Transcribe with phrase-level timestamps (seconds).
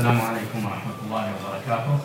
[0.00, 1.98] السلام عليكم ورحمة الله وبركاته.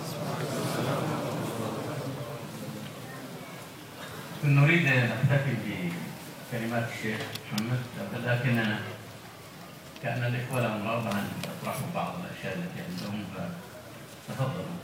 [4.43, 7.19] نريد أن نحتفل بكلمات الشيخ
[7.55, 7.79] محمد
[8.25, 8.55] لكن
[10.03, 13.23] كأن الإخوة لهم رغبة أن يطرحوا بعض الأشياء التي عندهم
[14.27, 14.75] فتفضلوا.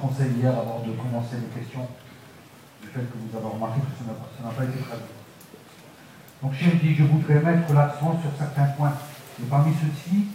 [0.00, 1.86] Conseil hier avant de commencer les questions
[2.82, 5.14] du fait que vous avez remarqué que ça n'a pas été traduit.
[6.42, 8.94] Donc Shir dit je voudrais mettre l'accent sur certains points.
[9.40, 10.26] Et parmi ceux-ci,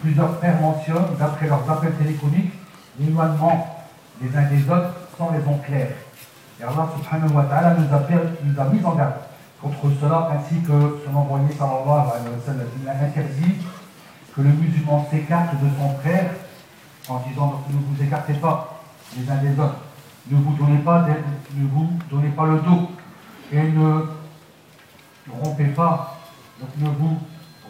[0.00, 2.52] plusieurs pères mentionnent, d'après leurs appels téléphoniques,
[2.98, 3.86] l'éloignement
[4.20, 5.88] des uns des autres sans raison claire.
[6.60, 9.14] Et Allah subhanahu wa ta'ala nous nous a mis en garde
[9.60, 13.54] contre cela, ainsi que son envoyé sallallahu alayhi wa a interdit
[14.34, 16.30] que le musulman s'écarte de son frère
[17.08, 18.75] en disant ne vous écartez pas
[19.16, 19.76] les uns des autres,
[20.30, 21.06] ne vous donnez pas,
[21.54, 22.90] ne vous donnez pas le dos
[23.52, 24.02] et ne
[25.42, 26.18] rompez pas,
[26.78, 27.18] ne vous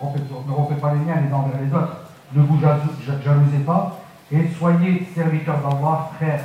[0.01, 1.97] rompez, ne rompez pas les liens les uns envers les autres,
[2.34, 3.98] ne vous jalou- ja- jalousez pas
[4.33, 6.45] et soyez serviteurs d'Allah, frères.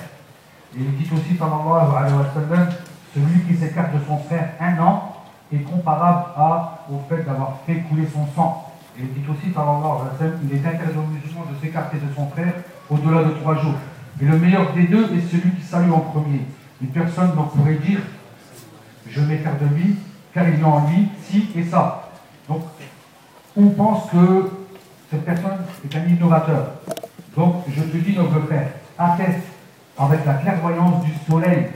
[0.76, 2.70] Et il dit aussi, sallallahu alayhi wa sallam,
[3.14, 5.16] celui qui s'écarte de son frère un an
[5.52, 6.26] est comparable
[6.90, 8.68] au fait d'avoir fait couler son sang.
[8.98, 11.98] Et il dit aussi, sallallahu alayhi wa sallam, il est interdit aux musulmans de s'écarter
[11.98, 12.54] de son frère
[12.90, 13.76] au-delà de trois jours.
[14.20, 16.42] Et le meilleur des deux est celui qui salue en premier.
[16.82, 18.00] Une personne donc pourrait dire,
[19.08, 19.96] je m'écarte de lui,
[20.34, 22.10] car il y a en lui ci et ça.
[22.48, 22.64] Donc,
[23.56, 24.52] on pense que
[25.10, 26.72] cette personne est un innovateur.
[27.36, 29.48] Donc, je te dis, noble frère, atteste
[29.98, 31.68] avec la clairvoyance du soleil,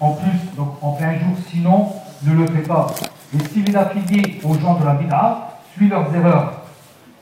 [0.00, 1.92] en plus, donc en plein jour, sinon,
[2.24, 2.88] ne le fais pas.
[3.34, 6.62] Et s'il est affilié aux gens de la Bid'a, suis leurs erreurs.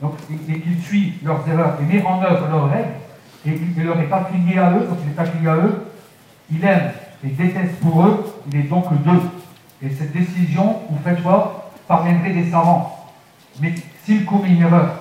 [0.01, 2.89] Donc, et, et qu'il suit leurs erreurs et met en œuvre leurs règles,
[3.45, 5.85] et il leur est affilié à eux, donc il est affilié à eux,
[6.51, 6.91] il aime
[7.23, 9.21] et déteste pour eux, il est donc d'eux.
[9.83, 12.97] Et cette décision, ou faites-toi, parviendrait des savants.
[13.59, 14.95] Mais s'il commet une erreur,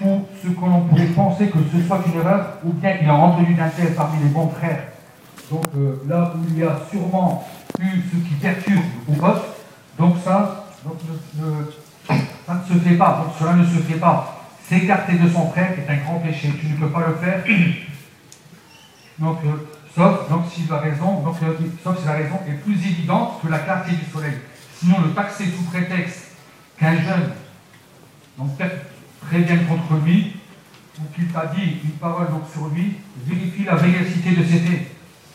[0.00, 3.14] ou ce que l'on pourrait penser que ce soit une erreur, ou bien il a
[3.14, 4.84] entendu d'un tel parmi les bons frères.
[5.50, 7.44] Donc euh, là où il y a sûrement
[7.80, 9.44] eu ce qui perturbe ou autre,
[9.98, 11.64] donc ça, ne- ne-
[12.46, 14.37] ça ne se fait pas, cela ne se fait pas.
[14.68, 17.42] S'écarter de son frère est un grand péché, tu ne peux pas le faire.
[19.18, 23.40] Donc, euh, sauf donc, si la raison, donc, euh, sauf si raison est plus évidente
[23.42, 24.34] que la clarté du soleil.
[24.78, 26.36] Sinon, le taxer sous prétexte
[26.78, 27.32] qu'un jeune
[28.36, 28.50] donc,
[29.28, 30.36] prévienne contre lui,
[31.00, 34.86] ou qu'il t'a dit une parole sur lui, vérifie la véracité de ses faits.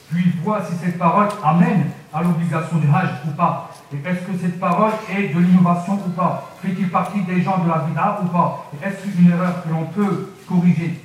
[0.09, 3.72] Puis vois si cette parole amène à l'obligation du Hajj ou pas.
[4.05, 6.51] Est-ce que cette parole est de l'innovation ou pas?
[6.61, 8.69] Fait-il partie des gens de la Bida ou pas?
[8.73, 10.99] Et est-ce une erreur que l'on peut corriger?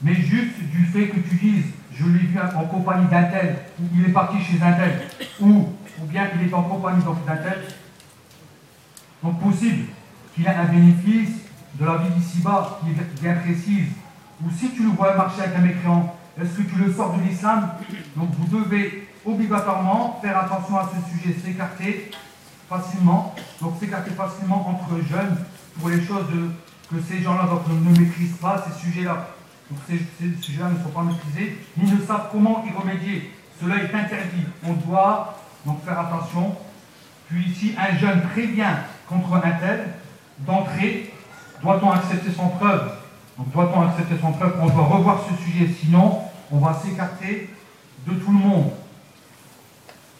[0.00, 3.84] Mais juste du fait que tu dises, je l'ai vu en compagnie d'un tel, ou
[3.94, 5.08] il est parti chez un tel,
[5.40, 5.68] ou,
[6.02, 7.64] bien il est en compagnie d'un tel,
[9.22, 9.86] donc possible
[10.34, 11.40] qu'il ait un bénéfice
[11.74, 13.88] de la vie d'ici-bas qui est bien précise.
[14.44, 17.22] Ou si tu le vois marcher avec un mécréant, est-ce que tu le sors de
[17.22, 17.70] l'islam?
[18.16, 22.10] Donc vous devez obligatoirement faire attention à ce sujet, s'écarter
[22.68, 25.36] facilement, donc s'écarter facilement entre jeunes
[25.78, 26.26] pour les choses
[26.90, 29.28] que ces gens-là ne maîtrisent pas, ces sujets-là.
[29.70, 33.32] Donc ces, ces sujets-là ne sont pas maîtrisés, ni ne savent comment y remédier.
[33.60, 34.46] Cela est interdit.
[34.66, 35.36] On doit
[35.66, 36.56] donc faire attention.
[37.28, 38.76] Puis si un jeune prévient
[39.06, 39.88] contre un tel,
[40.38, 41.12] d'entrée,
[41.62, 42.92] doit-on accepter son preuve?
[43.36, 44.54] Donc doit-on accepter son preuve?
[44.60, 46.20] On doit revoir ce sujet, sinon
[46.50, 47.50] on va s'écarter
[48.06, 48.70] de tout le monde.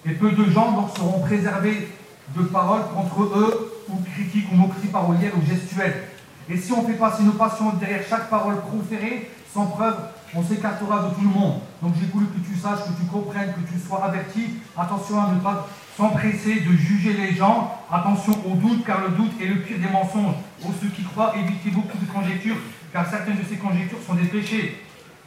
[0.07, 1.89] Et peu de gens donc seront préservés
[2.37, 6.09] de paroles contre eux, ou critiques, ou moqueries parolières ou gestuelles.
[6.49, 9.97] Et si on fait passer nos passions derrière chaque parole proférée, sans preuve,
[10.35, 11.61] on s'écartera de tout le monde.
[11.83, 14.61] Donc j'ai voulu que tu saches, que tu comprennes, que tu sois averti.
[14.77, 15.67] Attention à ne pas
[15.97, 17.75] s'empresser de juger les gens.
[17.91, 20.35] Attention au doute, car le doute est le pire des mensonges.
[20.65, 22.57] Aux ceux qui croient, évitez beaucoup de conjectures,
[22.93, 24.83] car certaines de ces conjectures sont des péchés.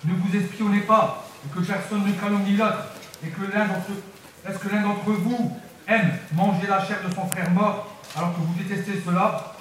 [0.06, 2.86] Ne vous espionnez pas, et que personne ne calomnie l'autre.
[3.24, 3.92] et que l'un d'entre
[4.48, 5.52] est-ce que l'un d'entre vous
[5.88, 9.54] aime manger la chair de son frère mort alors que vous détestez cela?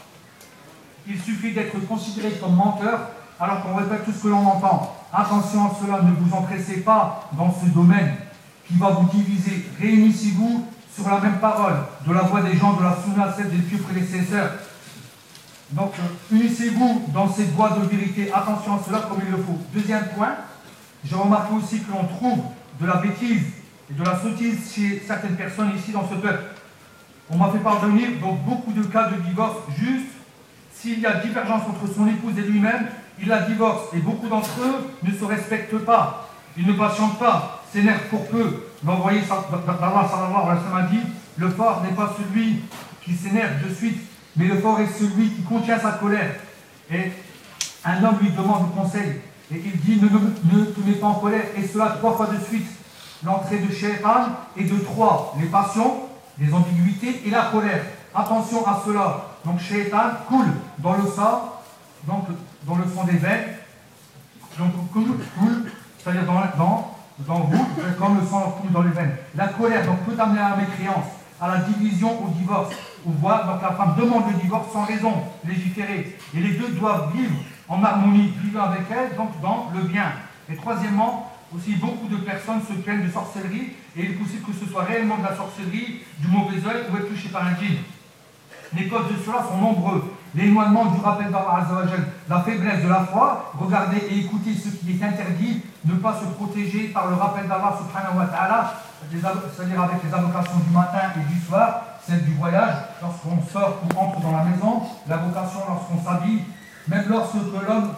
[1.06, 4.97] Il suffit d'être considéré comme menteur alors qu'on répète tout ce que l'on entend.
[5.12, 8.15] Attention à cela, ne vous empressez pas dans ce domaine
[8.67, 9.67] qui va vous diviser.
[9.81, 11.75] Réunissez-vous sur la même parole,
[12.06, 14.53] de la voix des gens de la Sunna, celle des pieux prédécesseurs.
[15.71, 15.93] Donc,
[16.31, 18.31] unissez-vous dans cette voie de vérité.
[18.32, 19.59] Attention à cela comme il le faut.
[19.73, 20.35] Deuxième point,
[21.05, 22.41] j'ai remarqué aussi que l'on trouve
[22.81, 23.43] de la bêtise
[23.91, 26.43] et de la sottise chez certaines personnes ici dans ce peuple.
[27.31, 30.11] On m'a fait parvenir donc beaucoup de cas de divorce juste
[30.73, 32.87] s'il y a divergence entre son épouse et lui-même,
[33.21, 36.31] il la divorce et beaucoup d'entre eux ne se respectent pas.
[36.57, 38.65] Ils ne patientent pas, s'énervent pour peu.
[38.85, 41.01] L'envoyé d'Allah dit
[41.37, 42.61] le fort n'est pas celui
[43.03, 44.01] qui s'énerve de suite,
[44.37, 46.35] mais le fort est celui qui contient sa colère.
[46.91, 47.13] Et
[47.85, 49.21] un homme lui demande conseil
[49.53, 52.67] et il dit ne, te mets pas en colère, et cela trois fois de suite.
[53.25, 56.02] L'entrée de Shaitan et de trois, les passions,
[56.38, 57.84] les ambiguïtés et la colère.
[58.14, 59.26] Attention à cela.
[59.44, 61.55] Donc Shaitan coule dans le sang,
[62.06, 62.25] donc
[62.62, 63.56] dans le fond des veines.
[64.58, 66.94] Donc coule, coule c'est-à-dire dans, dans,
[67.26, 67.67] dans vous,
[67.99, 69.17] comme le sang coule dans les veines.
[69.34, 71.06] La colère donc, peut amener à la mécréance,
[71.40, 72.75] à la division, au divorce.
[73.06, 75.12] Ou voir, donc la femme demande le divorce sans raison,
[75.46, 76.19] légiférer.
[76.34, 77.34] Et les deux doivent vivre
[77.69, 80.12] en harmonie, vivre avec elle, donc dans le bien.
[80.50, 84.52] Et troisièmement, aussi beaucoup de personnes se plaignent de sorcellerie, et il est possible que
[84.52, 87.79] ce soit réellement de la sorcellerie, du mauvais oeil, ou être touché par un djinn.
[88.76, 90.14] Les causes de cela sont nombreux.
[90.32, 91.67] L'éloignement du rappel d'Allah
[92.29, 96.26] la faiblesse de la foi, regardez et écoutez ce qui est interdit, ne pas se
[96.35, 98.75] protéger par le rappel d'Allah subhanahu wa ta'ala,
[99.11, 103.99] c'est-à-dire avec les invocations du matin et du soir, celle du voyage, lorsqu'on sort ou
[103.99, 106.43] entre dans la maison, l'invocation lorsqu'on s'habille,
[106.87, 107.91] même lorsque l'homme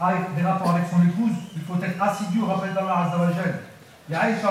[0.00, 3.60] a des rapports avec son épouse, il faut être assidu au rappel d'Allah Azzawajal.
[4.10, 4.48] Et Aïcha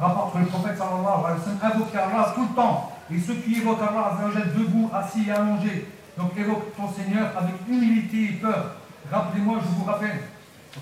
[0.00, 2.92] rapporte que le prophète sallallahu alayhi wa sallam invoquait Allah tout le temps.
[3.12, 7.54] Et ceux qui évoquent Allah Azzawajal debout, assis et allongés, donc évoque ton Seigneur avec
[7.68, 8.76] humilité et peur.
[9.10, 10.22] Rappelez-moi, je vous rappelle,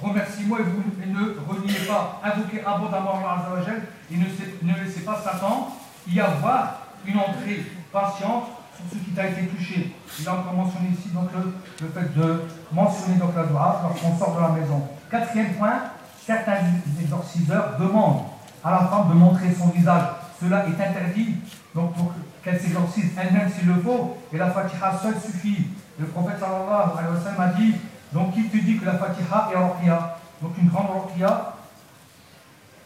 [0.03, 2.21] remercie-moi et, vous, ne reniez pas.
[2.25, 3.83] Invoquez abondamment Allah Azzawajal
[4.13, 5.73] et ne, ne laissez pas Satan
[6.09, 8.56] y avoir une entrée patiente
[8.91, 9.95] ce qui t'a été touché.
[10.21, 12.43] Il a encore mentionné ici donc, le, fait de
[12.73, 14.83] mentionner donc, la doigt lorsqu'on sort de la maison.
[15.11, 15.81] Quatrième point,
[16.25, 16.59] certains
[17.01, 18.23] exorciseurs demandent
[18.65, 20.03] à la femme de montrer son visage.
[20.41, 21.37] Cela est interdit,
[21.75, 22.13] donc pour
[22.43, 25.69] qu'elle s'exorcise elle-même s'il le faut, et la Fatiha seule suffit.
[25.99, 27.75] Le prophète sallallahu alayhi wa a dit,
[28.13, 31.55] donc il te dit que la Fatiha est ruqya, donc une grande ruqya,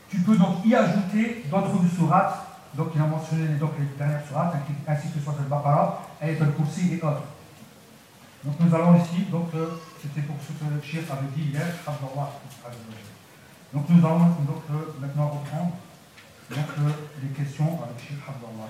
[0.09, 4.55] tu peux donc y ajouter d'autres sourates, donc il a mentionné donc, les dernières sourates,
[4.87, 7.23] ainsi que soit al-Baqarah, et al-Kursi et autres.
[8.45, 9.67] Donc nous allons ici, donc euh,
[10.01, 11.67] c'était pour ce que le chef avait dit hier,
[13.73, 15.73] donc nous allons donc, euh, maintenant reprendre
[16.51, 16.91] donc, euh,
[17.23, 18.69] les questions avec Cheikh Abdallah.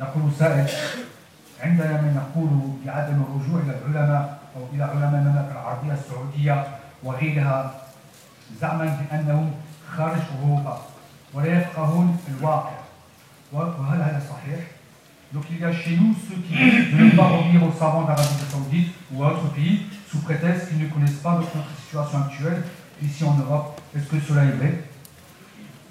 [0.00, 0.68] يقول سائل
[1.62, 2.50] عندنا من نقول
[2.86, 6.66] بعدم الرجوع إلى العلماء أو إلى علماء المملكه العربيه السعوديه
[7.02, 7.74] وغيرها
[8.60, 9.50] زعما بانهم
[9.96, 10.80] خارج اوروبا
[11.34, 12.76] ولا يفقهون الواقع
[13.52, 14.60] وهل هذا صحيح؟
[15.32, 18.92] Donc il y a chez nous ceux qui ne pas revenir aux savants d'Arabie Saoudite
[19.12, 21.52] ou à autres pays sous prétexte qu'ils ne connaissent pas notre
[21.84, 22.62] situation actuelle
[23.00, 23.80] ici en Europe.
[23.96, 24.82] Est-ce que cela est vrai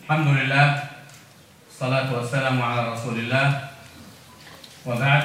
[0.10, 0.84] Alhamdulillah,
[1.70, 3.69] salatu wa salam ala rasulillah,
[4.86, 5.24] وبعد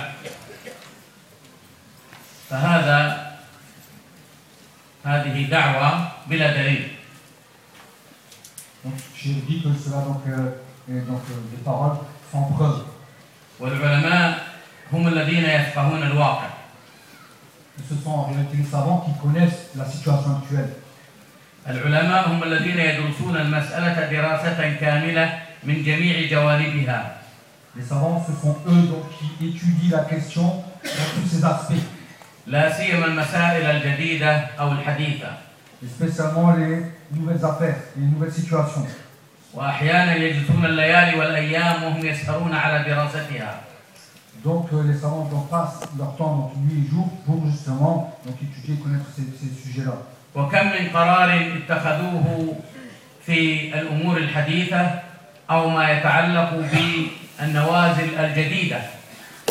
[2.50, 3.30] فهذا
[5.04, 6.88] هذه دعوة بلا دليل.
[13.60, 14.46] والعلماء
[14.92, 16.48] هم الذين يفقهون الواقع.
[21.68, 27.13] العلماء هم الذين يدرسون المسألة دراسة كاملة من جميع جوانبها.
[27.75, 31.83] Les savants, ce sont eux donc, qui étudient la question dans tous ses aspects.
[32.47, 35.27] لا سيما المسائل الجديدة أو الحديثة
[35.83, 38.87] Et spécialement les nouvelles affaires, les nouvelles situations.
[39.53, 43.61] وأحيانا يجلسون الليالي والأيام وهم يسهرون على دراستها
[44.43, 48.35] Donc euh, les savants donc, passent leur temps donc, nuit et jour pour justement donc,
[48.41, 49.93] étudier et connaître ces, ces sujets-là.
[50.35, 52.55] وكم من قرار اتخذوه
[53.25, 54.91] في الأمور الحديثة
[55.49, 56.53] أو ما يتعلق
[57.40, 58.78] بالنوازل الجديدة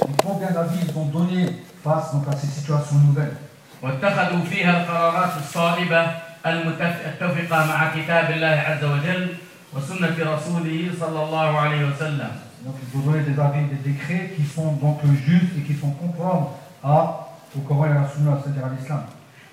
[0.02, 1.46] Donc, combien d'avis ils ont donné
[1.84, 3.36] face donc, à ces situations nouvelles
[3.82, 6.08] واتخذوا فيها القرارات الصائبة
[6.46, 9.28] المتفقة مع كتاب الله عز وجل
[9.74, 12.32] وسنة رسوله صلى الله عليه وسلم
[12.66, 15.92] Donc il faut donner des avis des décrets qui sont donc justes et qui sont
[15.92, 16.48] conformes
[16.84, 19.04] à, au Coran et à la Sunna, c'est-à-dire à l'islam.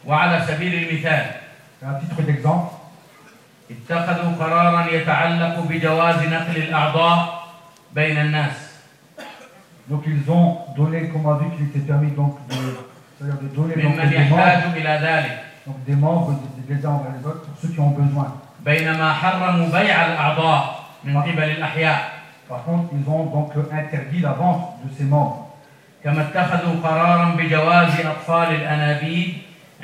[0.07, 1.27] وعلى سبيل المثال
[1.83, 2.71] à titre d'exemple,
[3.71, 7.40] اتخذوا قرارا يتعلق بجواز نقل الأعضاء
[7.95, 8.71] بين الناس
[9.91, 12.55] donc ils ont donné comme avis qu'il était permis donc de,
[13.19, 16.33] c'est-à-dire de donner donc, ممن des, membres, يحتاج إلى ذلك donc des membres
[16.69, 18.29] des, des uns envers les autres pour ceux qui ont besoin.
[18.65, 24.79] بينما حرموا بيع الأعضاء من قبل الأحياء Par contre, ils ont donc interdit la vente
[24.85, 25.47] de ces membres.
[26.05, 29.35] كما اتخذوا قرارا بجواز أطفال الأنابيب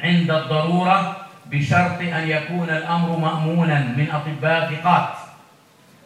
[0.04, 1.16] عند الضرورة
[1.50, 5.08] بشرط أن يكون الأمر مأمونا من أطباء ثقات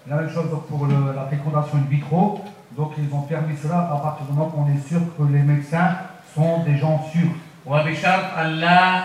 [0.09, 2.43] La même chose donc, pour le- la fécondation in vitro.
[2.77, 5.39] Donc ils ont permis cela à partir du moment où on est sûr que les
[5.51, 5.95] médecins
[6.35, 7.35] sont des gens sûrs.
[7.65, 9.03] وبشرط أن لا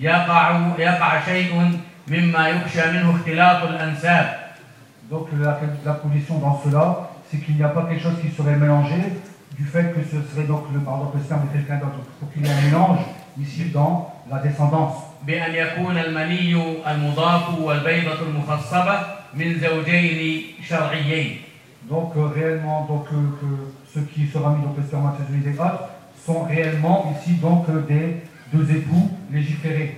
[0.00, 1.78] يقع يقع شيء
[2.08, 4.26] مما يخشى منه اختلاط الأنساب
[5.10, 8.56] Donc la, la condition dans cela, c'est qu'il n'y a pas quelque chose qui serait
[8.56, 8.96] mélangé
[9.58, 11.98] du fait que ce serait donc le, par exemple, le sperme de quelqu'un d'autre.
[12.08, 12.98] Il faut qu'il y ait un mélange
[13.40, 14.96] ici dans la descendance.
[15.26, 16.56] بأن يكون المني
[16.90, 18.98] المضاف والبيضة المخصبة
[19.34, 21.36] من زوجين شرعيين
[21.90, 23.46] Donc euh, réellement, donc, euh, que
[23.92, 25.88] ceux qui sera mis donc le spermatozoïde et autres
[26.26, 29.96] sont réellement ici donc euh, des deux époux légiférés.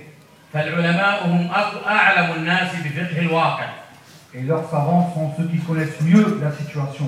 [0.53, 3.67] فالعلماء هم أق- أعلم الناس بفقه الواقع
[4.33, 7.07] Et leurs savants sont ceux qui connaissent mieux la situation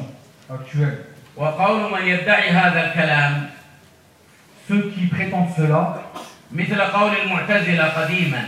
[0.50, 0.98] actuelle.
[1.38, 3.50] وقول من يدعي هذا الكلام
[4.70, 5.96] Ceux qui prétendent cela
[6.52, 8.44] مثل قول المعتزلة قديما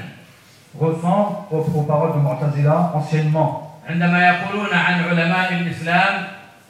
[0.79, 3.65] ressemblent aux, aux paroles de Mu'tazila anciennement.
[3.89, 6.23] عندما يقولون عن علماء الإسلام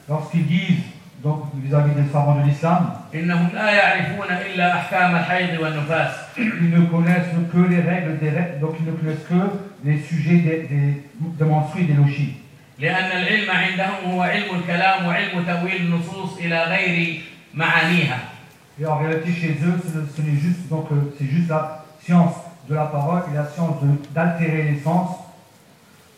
[0.08, 0.82] Lorsqu'ils disent
[1.22, 6.86] donc vis-à-vis des savants de l'islam, إنهم لا يعرفون إلا أحكام الحيض والنفاس ils ne
[6.86, 11.02] connaissent que les règles des règles, donc ils ne connaissent que les sujets des, des,
[11.38, 12.34] des menstrues et des lochis.
[12.78, 17.20] لأن العلم عندهم هو علم الكلام وعلم تأويل النصوص إلى غير
[17.54, 18.18] معانيها
[18.80, 22.32] Et en réalité, chez eux, ce, ce n'est juste donc euh, c'est juste la science
[22.68, 25.08] de la parole et la science de- d'altérer les sens.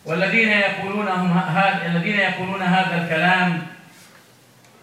[0.06, 3.62] والذين يقولون هم هذا الذين يقولون هذا الكلام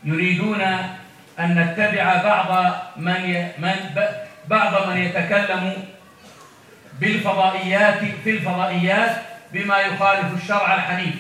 [0.04, 0.62] يريدون
[1.40, 3.52] أن نتبع بعض من ي...
[3.60, 4.16] من ب-
[4.50, 5.74] بعض من يتكلم
[7.00, 9.12] بالفضائيات في الفضائيات
[9.54, 11.16] بما يخالف الشرع الحنيف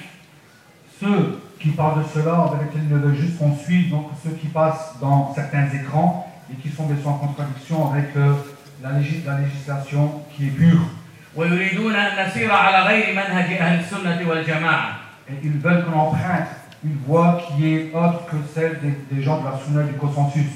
[1.01, 4.31] Ceux qui parlent de cela, en vérité, ils ne veulent juste qu'on suive donc ceux
[4.31, 8.33] qui passent dans certains écrans et qui sont bien sûr en contradiction avec euh,
[8.83, 10.85] la, légis- la législation qui est pure.
[11.35, 14.89] ويريدون أن نسير على غير منهج أهل السنة والجماعة
[15.29, 16.47] Et ils veulent qu'on emprunte
[16.83, 19.97] une voie qui est autre que celle des, des gens de la sunna et du
[19.99, 20.51] consensus.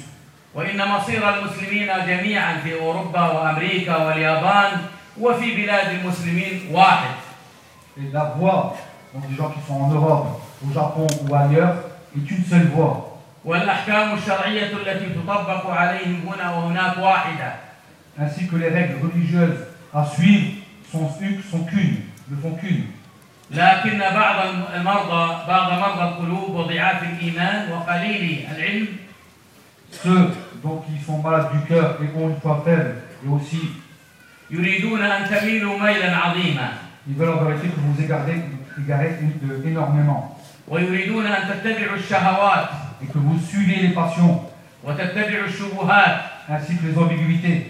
[0.55, 4.71] وإن مصير المسلمين جميعا في أوروبا وأمريكا واليابان
[5.19, 7.09] وفي بلاد المسلمين واحد
[7.97, 8.75] Et la voie
[9.13, 11.75] donc des gens qui sont en Europe, au Japon ou ailleurs
[12.17, 13.09] est une seule voie.
[13.45, 17.53] والأحكام الشرعية التي تطبق عليهم هنا وهناك واحدة
[18.19, 19.57] Ainsi que les règles religieuses
[19.93, 20.51] à suivre
[20.91, 21.09] sont,
[21.51, 21.97] sont qu'une,
[22.29, 22.83] ne font qu'une.
[23.51, 24.35] لكن بعض
[24.75, 28.87] المرضى بعض مرضى القلوب وضعاف الإيمان وقليل العلم
[30.03, 30.29] Ceux
[30.63, 33.61] donc, qui sont malades du cœur et ont une foi faible, et aussi,
[34.51, 36.69] يريدون أن تميلوا ميلا عظيما
[37.09, 38.41] ils veulent en vérité que vous égarez,
[38.79, 42.69] égarez une- euh, énormément, ويريدون أن تتبعوا الشهوات
[43.03, 44.39] et que vous suivez les passions,
[44.83, 47.67] وتتبعوا الشبهات ainsi que les ambiguïtés.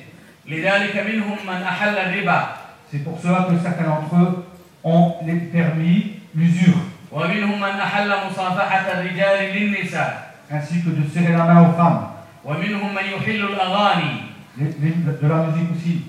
[0.49, 2.47] لذلك منهم من أحل الربا
[2.93, 4.45] C'est pour cela que certains d'entre eux
[4.85, 6.79] ont les permis l'usure,
[7.13, 12.01] ومنهم من أحل مصافحة الرجال للنساء ainsi que de serrer la main aux femmes,
[12.45, 14.11] ومنهم من يحل الأغاني
[14.59, 16.01] les- les- de la musique aussi,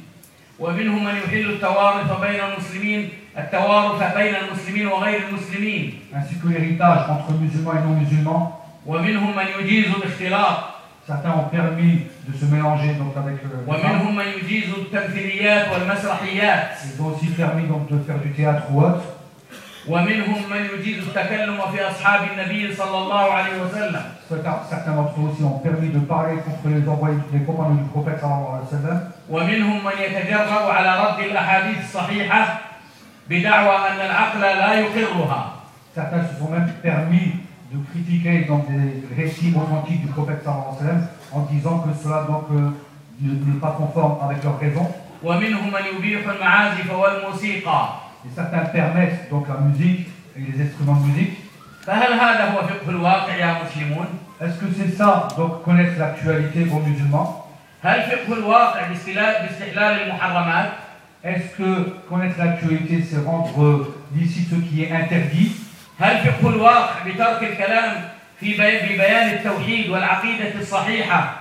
[0.60, 7.32] ومنهم من يحل التوارث بين المسلمين التوارث بين المسلمين وغير المسلمين ainsi que l'héritage entre
[7.34, 8.56] musulmans et non-musulmans.
[8.86, 10.58] ومنهم من يجيز الاختلاط
[11.09, 13.85] Certains ont permis de se mélanger donc, avec euh, les femmes.
[13.85, 18.81] ومنهم من يجيز التمثيليات والمسرحيات Ils ont aussi permis donc, de faire du théâtre ou
[18.81, 19.03] autre.
[19.89, 25.29] ومنهم من يجيز التكلم في أصحاب النبي صلى الله عليه وسلم Certains certains d'entre eux
[25.31, 28.81] aussi ont permis de parler contre les envoyés, les compagnons du prophète sallallahu alayhi wa
[28.81, 29.01] sallam.
[29.31, 32.61] ومنهم من يتجرأ على رد الأحاديث الصحيحة
[33.31, 35.51] بدعوى أن العقل لا يقرها
[35.95, 37.33] Certains se sont même permis
[37.72, 42.72] de critiquer donc, des récits romantiques du prophète sallam en disant que cela donc euh,
[43.22, 44.88] n'est pas conforme avec leur raison.
[48.26, 51.38] Et certains permettent donc la musique et les instruments de musique.
[54.42, 57.46] Est-ce que c'est ça, donc connaître l'actualité aux musulmans?
[61.24, 65.52] Est-ce que connaître l'actualité, c'est rendre euh, d'ici ce qui est interdit?
[66.01, 68.09] هل فقه الواقع بترك الكلام
[68.41, 71.37] في بي- في بيان التوحيد والعقيدة الصحيحة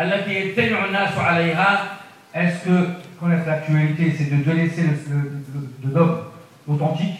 [0.00, 1.88] التي يجتمع الناس عليها
[2.34, 2.76] Est-ce que
[3.20, 5.20] connaître l'actualité, c'est de délaisser le, le,
[5.54, 6.18] le- le dogme
[6.68, 7.16] authentique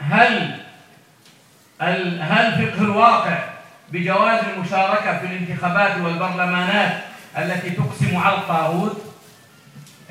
[0.00, 0.56] هل
[1.82, 3.38] ال- هل فقه الواقع
[3.92, 6.92] بجواز المشاركة في الانتخابات والبرلمانات
[7.38, 8.96] التي تقسم على الطاغوت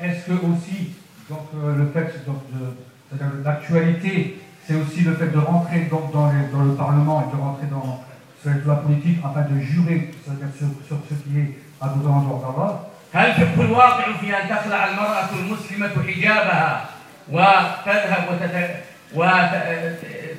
[0.00, 0.78] Est-ce que aussi,
[1.30, 2.74] donc, euh, le fait, donc, de-
[3.08, 7.36] c'est-à-dire l'actualité, c'est aussi le fait de rentrer donc, dans, les- dans le Parlement et
[7.36, 8.00] de rentrer dans
[8.42, 12.40] sur la politique afin de jurer c'est-à-dire sur, sur ce qui est adoré en dehors
[12.44, 12.72] d'Allah
[13.14, 16.84] هل فقه الواقع في أن تخلع المرأة المسلمة حجابها
[17.32, 18.70] وتذهب وتت...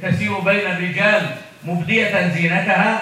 [0.03, 1.21] وتسير بين الرجال
[1.65, 3.01] مبدية زينتها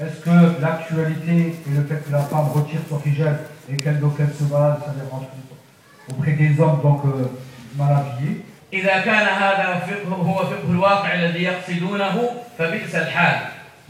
[0.00, 1.36] Est-ce que l'actualité
[1.66, 3.36] et le fait que la femme retire son hijab
[3.70, 5.28] et qu'elle donc elle se balade, c'est-à-dire entre-
[6.10, 7.28] auprès des hommes donc euh,
[7.76, 13.36] mal habillés, إذا كان هذا فقه هو فقه الواقع الذي يقصدونه فبئس الحال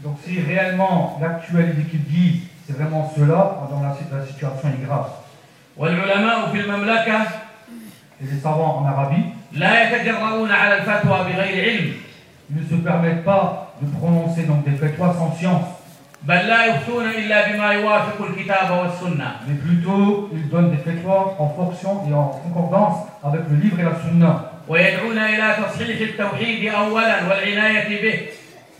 [0.03, 5.09] donc si réellement l'actualité qu'ils disent c'est vraiment cela, dans la, la situation est grave.
[5.77, 7.21] والعلماء في المملكة
[8.21, 11.93] Et les savants en Arabie, لا يتجرؤون على الفتوى بغير علم
[12.49, 15.65] ils ne se permettent pas de prononcer donc des fatwas sans science,
[16.23, 21.49] بل لا يفتون إلا بما يوافق الكتاب والسنة mais plutôt ils donnent des fatwas en
[21.49, 24.51] fonction et en concordance avec le livre et la sunna.
[24.67, 28.19] ويدعون إلى تصحيح التوحيد أولا والعناية به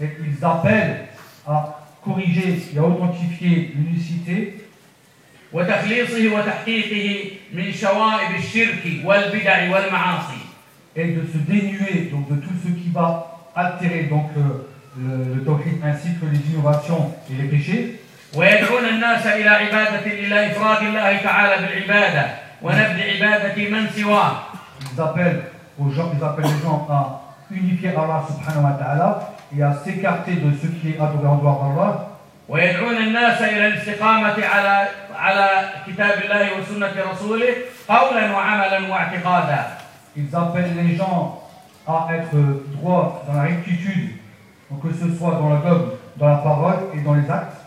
[0.02, 1.06] Et ils appellent
[1.48, 4.54] à corriger et à authentifier l'unicité
[5.54, 10.42] وتخليصه وتحقيقه من شوائب الشرك والبدع والمعاصي
[10.96, 14.68] et de se dénuer donc, de tout ce qui va altérer donc, euh,
[14.98, 17.96] le, le tawhid ainsi que les innovations et les péchés.
[18.36, 22.26] ويدعون الناس إلى عبادة إلى إفراد الله تعالى بالعبادة
[22.62, 24.44] ونبذ عبادة من سواه
[24.94, 25.44] Ils appellent,
[25.80, 30.36] aux gens, ils appellent les gens à unifier Allah subhanahu wa ta'ala et à s'écarter
[30.36, 32.08] de ce qui est adoré en dehors d'Allah.
[32.50, 37.54] ويدعون الناس إلى الاستقامة على على كتاب الله وسنة رسوله
[37.88, 39.66] قولا وعملا واعتقادا
[40.18, 41.42] Ils appellent les gens
[41.88, 42.36] à être
[42.76, 44.10] droits dans la rectitude,
[44.70, 47.58] donc que ce soit dans le dogme, dans la parole et dans les actes.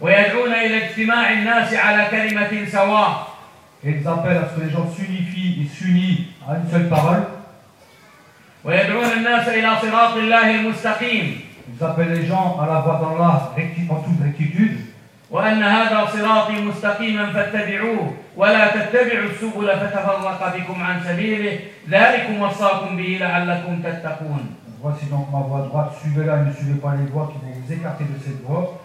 [0.00, 3.26] ويدعون إلى اجتماع الناس على كلمة سواء
[3.84, 7.22] Et ils appellent à ce que les gens s'unifient et s'unissent à une seule parole.
[11.68, 14.78] Ils appellent les gens à la voie d'Allah recti- en toute rectitude.
[15.30, 21.58] وأن هذا صراطي مستقيما فاتبعوه ولا تتبعوا السبل فتفرق بكم عن سبيله
[21.90, 24.44] ذلكم وصاكم به لعلكم تتقون
[24.82, 27.72] Voici donc ma voie droite, suivez-la et ne suivez pas les voies qui vont vous
[27.72, 28.78] écarter de cette voie.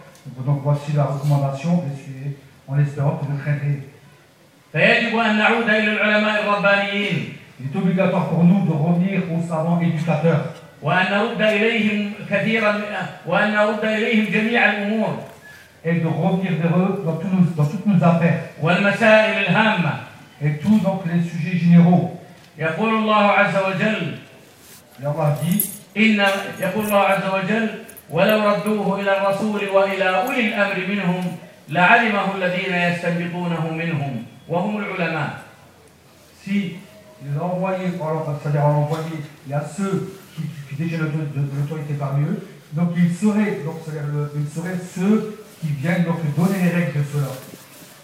[0.46, 2.36] Donc voici la recommandation, et suivez
[2.68, 3.82] en espérant que vous craindrez.
[4.72, 9.79] فيجب أن نعود إلى العلماء الربانيين Il est obligatoire pour nous de revenir aux savants
[9.81, 10.45] éducateurs
[10.81, 15.17] وأن نرد إليهم كثيرا من- وأن نرد إليهم جميع الأمور.
[15.85, 18.39] Et de revenir vers eux dans, tous nos- dans toutes nos affaires.
[18.61, 19.93] والمسائل الهامة.
[20.41, 22.17] Et tous donc les sujets généraux.
[22.57, 24.17] يقول الله عز وجل
[25.01, 25.63] Et Allah dit
[25.97, 26.19] إن
[26.59, 27.67] يقول الله عز وجل
[28.09, 31.23] ولو ردوه إلى الرسول وإلى أولي الأمر منهم
[31.69, 35.29] لعلمه الذين يستنبطونه منهم وهم العلماء.
[36.45, 36.75] Si
[37.22, 39.04] il a envoyé, alors, c'est-à-dire a envoyé,
[39.46, 43.12] il y a ceux qui, qui détiennent de, de- de l'autorité parmi eux, donc ils
[43.14, 47.32] seraient, donc, c'est-à-dire le- ils seraient ceux qui viennent donc donner les règles de cela.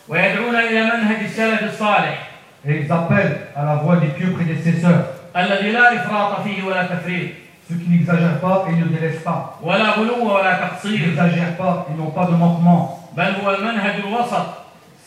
[0.09, 2.31] ويدعون إلى منهج السلف الصالح
[2.67, 5.05] Et ils appellent à la voie des pieux prédécesseurs,
[5.37, 7.31] الذي لا إفراط فيه ولا تفريط
[7.71, 9.59] ceux qui n'exagèrent pas et ne délaissent pas.
[9.63, 12.99] ولا غلو ولا Ils تقصير n'exagèrent pas et n'ont pas de manquement.
[13.17, 14.47] بل هو المنهج الوسط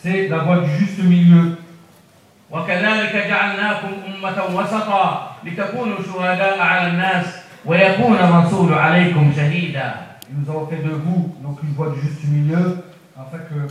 [0.04, 1.54] C'est la voie du juste milieu.
[2.50, 3.88] وكذلك جعلناكم
[4.23, 7.25] أمة وسطا لتكونوا شهداء على الناس
[7.65, 9.93] ويكون الرسول عليكم شهيدا.
[10.29, 12.83] Nous avons fait de vous donc une voie du juste milieu,
[13.17, 13.67] afin que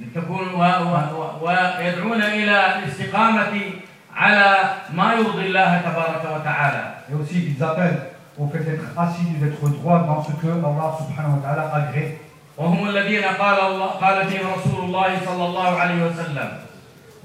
[0.00, 0.54] لتكون
[1.42, 3.52] ويدعون إلى الاستقامة
[4.16, 6.94] على ما يرضي الله تبارك وتعالى.
[7.10, 8.02] Et aussi, ils appellent
[8.38, 12.18] au fait d'être assidus, d'être droits dans ce que Allah subhanahu wa ta'ala agrée.
[12.58, 16.48] وهم الذين قال الله قال فيهم رسول الله صلى الله عليه وسلم.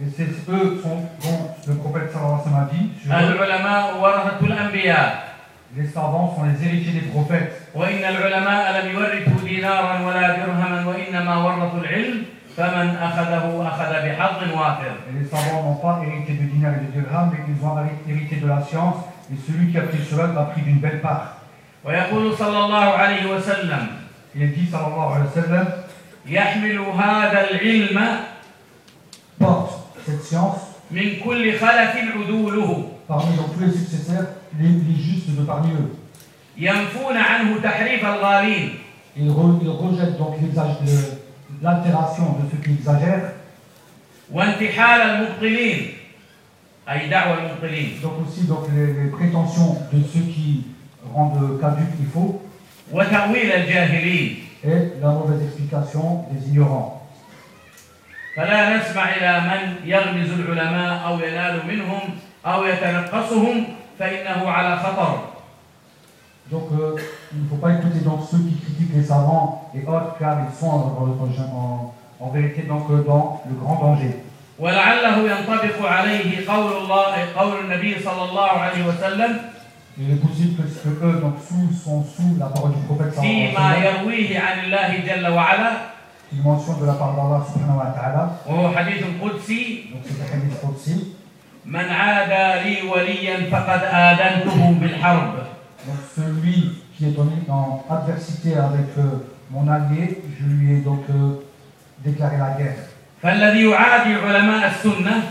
[0.03, 3.35] Et c'est eux sont, dont le prophète sallallahu alayhi wa sallam a dit, sur eux,
[3.35, 5.35] العلماء ورثة الأنبياء
[5.77, 7.53] les savants sont les héritiers des prophètes.
[7.75, 12.23] وإن العلماء لم يورثوا دينارا ولا درهما وإنما ورثوا العلم
[12.57, 17.01] فمن أخذه أخذ بحظ وافر Et les savants n'ont pas hérité de dinar et de
[17.01, 17.77] dirham, mais ils ont
[18.09, 18.97] hérité de la science.
[19.33, 21.41] Et celui qui a pris cela a pris d'une belle part.
[21.85, 23.87] ويقول صلى الله عليه وسلم
[24.37, 25.67] Il dit sallallahu alayhi wa sallam,
[26.27, 27.99] يحمل هذا العلم
[29.41, 29.78] science,
[30.24, 30.70] science
[33.08, 34.28] parmi tous les successeurs,
[34.60, 35.96] les, justes de parmi eux.
[36.58, 36.70] Ils,
[39.30, 40.36] re, rejettent donc
[41.62, 43.34] l'altération de ceux qui exagèrent.
[48.02, 50.66] Donc aussi donc, les, prétentions de ceux qui
[51.14, 52.42] rendent caduques il faut.
[54.62, 56.99] Et la mauvaise explication des ignorants.
[58.36, 62.02] فلا نسمع إلى من يغمز العلماء أو ينال منهم
[62.46, 63.64] أو يتنقصهم
[64.00, 65.20] فإنه على خطر
[66.52, 66.96] Donc euh,
[67.34, 70.56] il ne faut pas écouter donc, ceux qui critiquent les savants et autres car ils
[70.60, 71.18] sont en,
[71.62, 74.14] en- en vérité donc, euh, dans le grand danger.
[74.60, 79.38] ولعله ينطبق عليه قول الله قول النبي صلى الله عليه وسلم
[80.02, 83.76] Il est possible que, que eux donc, sous, sont sous la parole du prophète فيما
[83.78, 85.72] يرويه عن الله جل وعلا
[86.33, 90.37] une mention de la part d'Allah subhanahu wa ta'ala, وهو حديث قدسي donc c'est un
[90.37, 91.15] hadith qudsi.
[91.67, 95.33] من عادى لي وليا فقد آذنته بالحرب
[95.87, 101.01] Donc celui qui est en, en adversité avec euh, mon allié, je lui ai donc
[101.11, 101.41] euh,
[102.05, 102.89] déclaré la guerre.
[103.23, 105.23] فالذي يعادي علماء السنة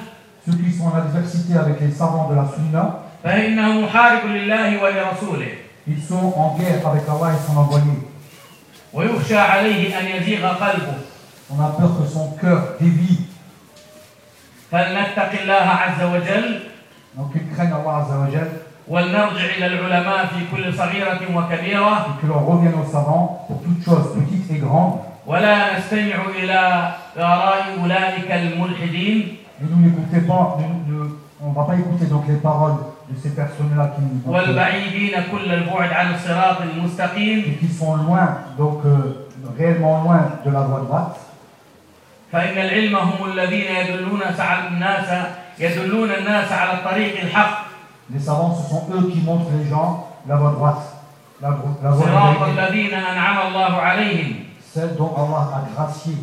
[0.46, 5.48] Ceux qui sont en adversité avec les savants de la sunna, فإنه محارب لله ولرسوله
[5.88, 7.92] ils sont en guerre avec Allah et son envoyé.
[11.50, 13.20] On a peur que son cœur dévie,
[14.72, 16.60] فلنتق الله عز وجل
[17.18, 18.48] donc ils craignent Allah Azza wa Jal,
[18.88, 23.84] ولنرجع إلى العلماء في كل صغيرة وكبيرة et que l'on revienne aux savants pour toutes
[23.86, 25.00] choses petites et grandes.
[25.28, 31.10] ولا نستمع إلى آراء أولئك الملحدين Et nous n'écoutez pas, ne- ne-
[31.42, 32.78] on ne va pas écouter donc les paroles
[33.10, 37.96] de ces personnes-là qui, donc, euh, والبعيدين كل البعد عن الصراط المستقيم et qui sont
[37.96, 41.18] loin, donc euh, réellement loin de la voie droite.
[42.32, 45.28] فإن العلم هم الذين يدلون على الناس
[45.60, 47.64] يدلون الناس على الطريق الحق
[48.14, 50.84] Les savants, ce sont eux qui montrent les gens la voie droite,
[51.42, 54.34] la, vo- la voie de صراط vérité, الذين أنعم الله عليهم
[54.74, 56.16] celle dont Allah a gracié.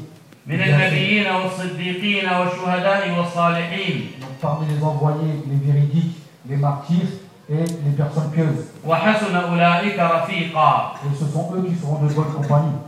[0.46, 6.16] من النبيين والصديقين والشهداء والصالحين Donc, parmi les envoyés, les véridiques,
[6.48, 7.10] les martyrs
[7.48, 8.64] et les personnes pieuses.
[8.86, 12.78] وحسن أولئك رفيقا Et ce sont eux qui seront de bonne compagnie.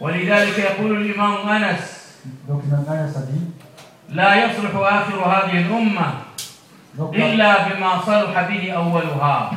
[0.00, 2.04] ولذلك يقول الإمام أنس
[2.48, 3.44] Donc Imam Anas a dit,
[4.10, 6.06] لا يصلح آخر هذه الأمة
[6.98, 9.50] donc, la, إلا بما صلح به أولها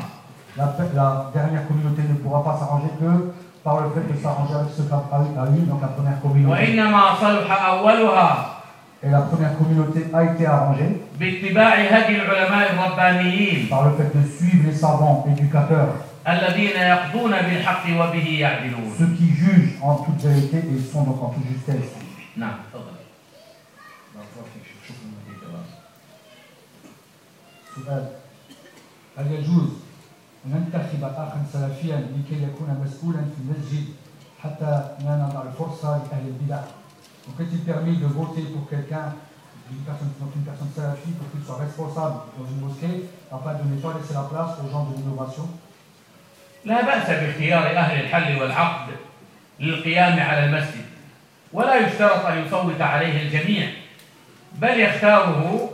[0.57, 3.31] la- la dernière communauté ne pourra pas s'arranger que
[3.63, 6.51] par le fait de s'arranger avec ce qu'a a eu, donc la première communauté.
[6.51, 8.50] وإنما صلح أولها
[9.03, 14.23] Et la première communauté a été arrangée باتباع هدي العلماء الربانيين par le fait de
[14.37, 15.93] suivre les savants éducateurs,
[16.27, 21.29] الذين يقضون بالحق وبه يعدلون ceux qui jugent en toute vérité et sont donc en
[21.29, 21.91] toute justesse.
[22.37, 22.97] نعم تفضل
[27.75, 28.05] سؤال
[29.17, 29.69] هل يجوز
[30.45, 33.85] أن ننتخب أخا سلفيا لكي يكون مسؤولا في المسجد
[34.43, 36.61] حتى لا نضع الفرصة لأهل البدع
[37.26, 39.14] Donc est-il permis de voter pour quelqu'un,
[39.70, 43.74] une personne, donc une personne salafie, pour qu'il soit responsable dans une mosquée, afin de
[43.74, 45.48] ne pas laisser la place aux gens de l'innovation
[46.64, 48.86] لا بأس باختيار أهل الحل والعقد
[49.60, 50.84] للقيام على المسجد
[51.52, 53.66] ولا يشترط أن يصوت عليه الجميع
[54.54, 55.70] بل يختاره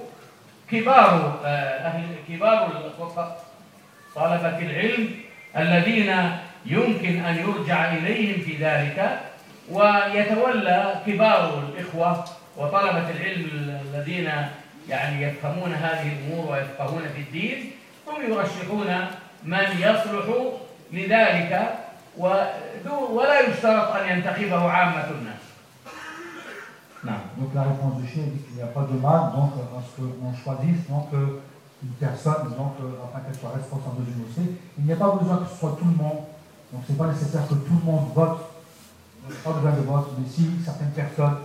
[0.70, 2.90] كبار آه، أهل كبار
[4.14, 5.10] طلبة العلم
[5.56, 6.32] الذين
[6.66, 9.20] يمكن أن يرجع إليهم في ذلك
[9.71, 12.25] ويتولى كبار الإخوة
[12.57, 13.45] وطلبة العلم
[13.93, 14.29] الذين
[14.89, 17.71] يعني يفهمون هذه الأمور ويفقهون في الدين
[18.07, 18.87] هم يرشحون
[19.43, 20.25] من يصلح
[20.93, 21.75] لذلك
[22.17, 25.43] ودو- ولا يشترط أن ينتخبه عامة الناس
[27.03, 29.81] نعم Donc la réponse du chien dit qu'il n'y a pas de mal donc, à
[29.83, 31.41] ce qu'on choisisse donc, euh,
[31.83, 34.55] une personne donc, euh, afin qu'elle soit responsable d'une mosquée.
[34.77, 36.21] Il n'y a pas besoin que ce soit tout le monde.
[36.71, 38.39] Donc ce n'est pas nécessaire que tout le monde vote.
[39.27, 41.37] Il n'y a pas besoin de vote, mais si certaines personnes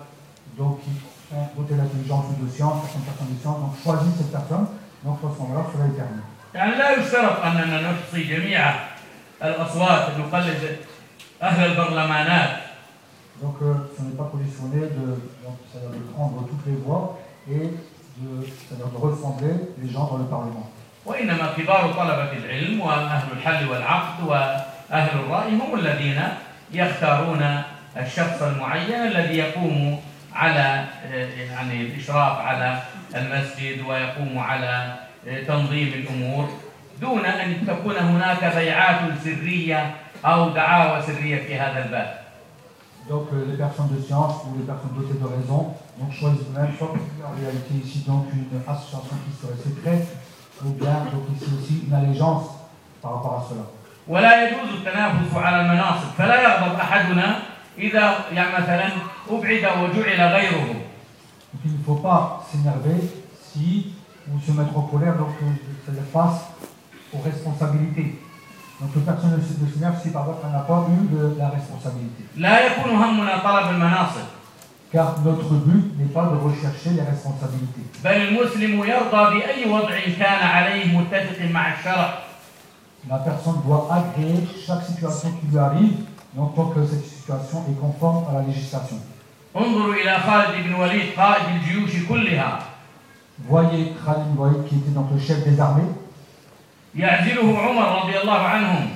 [0.56, 0.90] donc, qui
[1.32, 4.66] ont voté l'intelligence ou de science, certaines personnes de science, donc choisissent cette personne,
[5.04, 6.22] donc à ce moment-là, cela est permis.
[6.54, 8.74] يعني لا يشترط أننا نحصي جميع
[9.42, 10.76] الأصوات نقلد
[11.42, 12.50] أهل البرلمانات
[13.42, 15.06] Donc euh, ce n'est pas conditionné de,
[15.44, 17.70] donc, c'est-à-dire de prendre toutes les voix et
[18.16, 20.66] de, c'est-à-dire de ressembler les gens dans le Parlement.
[21.06, 26.20] وإنما كبار طلبة العلم وأهل الحل والعقد وأهل الرأي هم الذين
[26.72, 27.62] يختارون
[27.97, 29.99] الشخص المعين الذي يقوم
[30.35, 32.79] على آه، يعني الإشراف على
[33.15, 34.95] المسجد ويقوم على
[35.27, 36.49] آه، تنظيم الأمور
[37.01, 42.23] دون أن تكون هناك بيعات سرية أو دعاوى سرية في هذا الباب
[43.09, 46.71] Donc euh, les personnes de science ou les personnes dotées de raison donc choisissent même
[46.77, 50.07] soit en réalité ici donc une association qui serait secrète
[50.63, 52.45] ou bien donc ici aussi une allégeance
[53.01, 53.65] par rapport à cela.
[54.07, 57.39] ولا يجوز التنافس على المناصب فلا يغضب احدنا
[57.78, 58.88] اذا يعني مثلا
[59.30, 60.74] ابعد وجعل غيره
[61.52, 63.00] Donc il ne faut pas s'énerver
[63.48, 63.92] si
[64.30, 65.46] ou se mettre en colère donc euh,
[65.84, 66.40] c'est-à-dire face
[67.14, 68.20] aux responsabilités.
[68.80, 71.48] Donc personne ne se ne s'énerve si par exemple on n'a pas eu de la
[71.48, 72.22] responsabilité.
[72.36, 74.26] لا يكون همنا طلب المناصب
[74.92, 77.84] Car notre but n'est pas de rechercher les responsabilités.
[78.04, 82.18] بل المسلم يرضى باي وضع كان عليه متفق مع الشرع
[83.08, 85.94] La personne doit agréer chaque situation qui lui arrive,
[86.34, 88.98] donc tant que cette situation est conforme à la législation.
[89.56, 92.58] انظروا الى خالد بن وليد قائد الجيوش كلها
[93.48, 95.90] Voyez Khalid Walid qui était donc le chef des armées.
[96.94, 98.88] يعزله عمر رضي الله عنهم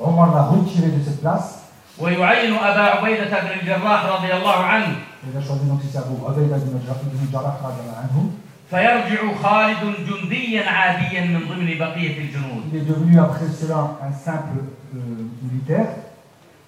[0.00, 1.58] Omar l'a retiré de cette place.
[1.98, 6.56] ويعين ابا عبيده بن الجراح رضي الله عنه Il a choisi donc ici Abu Ubaida
[6.58, 8.30] bin Jarrah bin Jarrah radiallahu anhu.
[8.70, 14.58] فيرجع خالد جنديا عاديا من ضمن بقيه الجنود Il est devenu après cela un simple
[14.94, 14.98] euh,
[15.42, 15.88] militaire,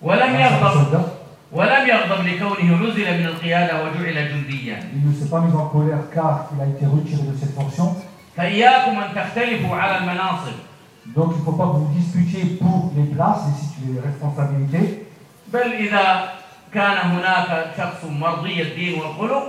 [0.01, 1.03] ولم يغضب.
[1.51, 6.03] ولم يغضب لكونه عزل من القيادة وجعل جنديا Il ne s'est pas mis en colère
[6.13, 7.95] car il a été retiré de cette fonction.
[8.37, 10.53] فإياكم أن تختلفوا على المناصب
[11.15, 13.45] Donc il ne faut pas que vous disputiez pour les places,
[13.87, 15.05] les, les responsabilités.
[15.53, 16.29] بل إذا
[16.73, 19.43] كان هناك شخص مرضي الدين والخلق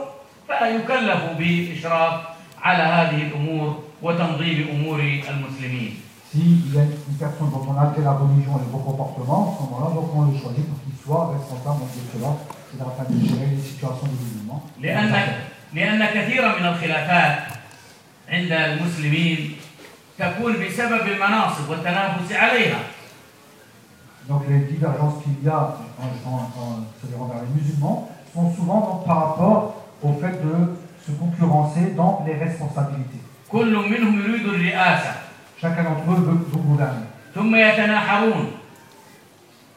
[0.49, 2.21] فلا يكلف بإشراف
[2.63, 8.12] على هذه الأمور وتنظيم أمور المسلمين S'il y a une personne dont on agrée la
[8.22, 11.24] religion et le bon comportement, à ce moment-là, donc on le choisit pour qu'il soit
[11.36, 12.32] responsable de cela,
[12.72, 14.62] c'est afin de gérer les situations des musulmans.
[14.82, 15.12] لان
[15.74, 17.38] لان كثيرا من الخلافات
[18.30, 19.56] عند المسلمين
[20.20, 22.80] تكون بسبب المناصب والتنافس عليها
[24.30, 28.80] Donc les divergences qu'il y a en, en- en- c'est-à-dire envers les musulmans sont souvent
[28.88, 30.54] donc par rapport au fait de
[31.06, 33.20] se concurrencer dans les responsabilités.
[33.52, 35.12] كل منهم يريد الرئاسه
[35.61, 37.07] Chacun d'entre eux veut, veut gouverner.
[37.35, 38.47] ثم يتناحرون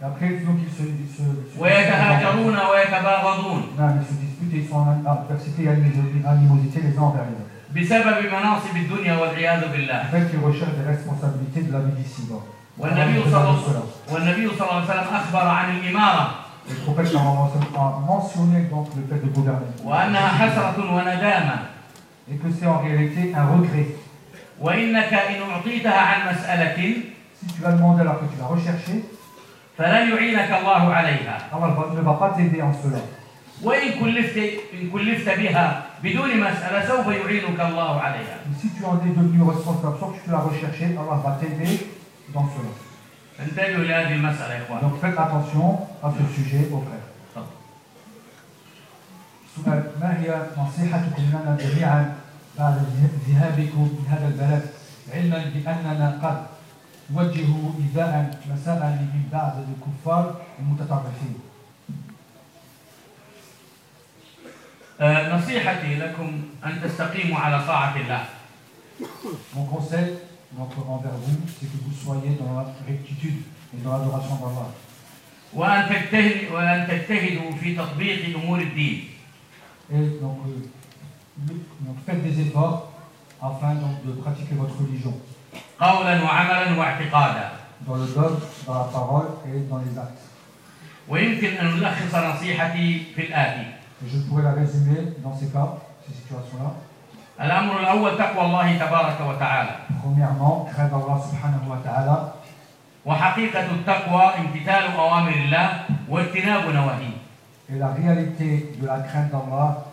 [0.01, 4.75] après, donc ils se, ils se, ويتهاجرون ويتباغضون Non, ils se disputent et ils sont
[4.75, 7.55] en adversité et animosité- les uns envers les autres.
[7.75, 12.21] بسبب مناصب الدنيا والعياذ En بالله fait, ils recherchent des responsabilités de la vie d'ici.
[12.29, 12.43] donc.
[12.77, 13.81] والنبي صلى.
[14.11, 16.29] والنبي صلى الله عليه وسلم اخبر عن الاماره
[16.69, 19.71] Le prophète a mentionné donc le fait de gouverner.
[19.85, 21.59] وانها حسره وندامه
[22.31, 23.87] Et que c'est en réalité un regret.
[24.60, 26.96] وانك ان اعطيتها عن مساله
[27.40, 28.98] Si tu vas demander alors que tu vas rechercher,
[29.78, 33.00] فلن يعينك الله عليها Allah va- ne va pas t'aider en cela.
[33.62, 34.36] وان كلفت
[34.74, 39.42] ان كلفت بها بدون مساله سوف يعينك الله عليها Et si tu en es devenu
[39.52, 41.72] responsable sans que tu l'as recherché, Allah va t'aider
[42.34, 42.72] dans cela.
[43.40, 45.68] انتبهوا لهذه المساله يا اخوان Donc faites attention
[46.02, 47.06] à ce sujet, aux frères.
[47.34, 47.56] تفضل.
[49.56, 52.14] سؤال ما هي نصيحتكم لنا جميعا
[52.59, 52.85] بعد
[53.27, 54.69] ذهابكم من هذا البلد
[55.13, 56.45] علما بأننا قد
[57.11, 57.47] نوجه
[57.79, 58.79] إيذاء مساء
[59.13, 61.35] من بعض الكفار المتطرفين.
[65.01, 68.23] آه، نصيحتي لكم أن تستقيموا على طاعة الله
[69.55, 70.17] Mon conseil
[70.59, 73.41] envers vous, c'est que vous soyez dans la rectitude
[73.73, 74.69] et dans l'adoration d'Allah.
[75.53, 79.03] وأن تجتهدوا في تطبيق أمور الدين
[79.91, 80.78] Et donc, euh,
[81.38, 82.92] donc, faites des efforts
[83.42, 85.14] afin donc, de pratiquer votre religion
[85.80, 87.48] قولا وعملا واعتقادا
[87.86, 90.22] dans le dogme, dans la parole et dans les actes.
[91.08, 93.66] ويمكن ان نلخص نصيحتي في الاتي
[94.04, 95.68] Et je pourrais la résumer dans ces cas,
[96.06, 96.70] ces situations-là.
[97.40, 99.70] الامر الاول تقوى الله تبارك وتعالى
[100.02, 102.34] Premièrement, craindre Allah subhanahu wa ta'ala.
[103.06, 105.70] وحقيقه التقوى امتثال اوامر الله
[106.08, 107.14] واجتناب نواهيه
[107.70, 109.84] Et la réalité de la crainte d'Allah,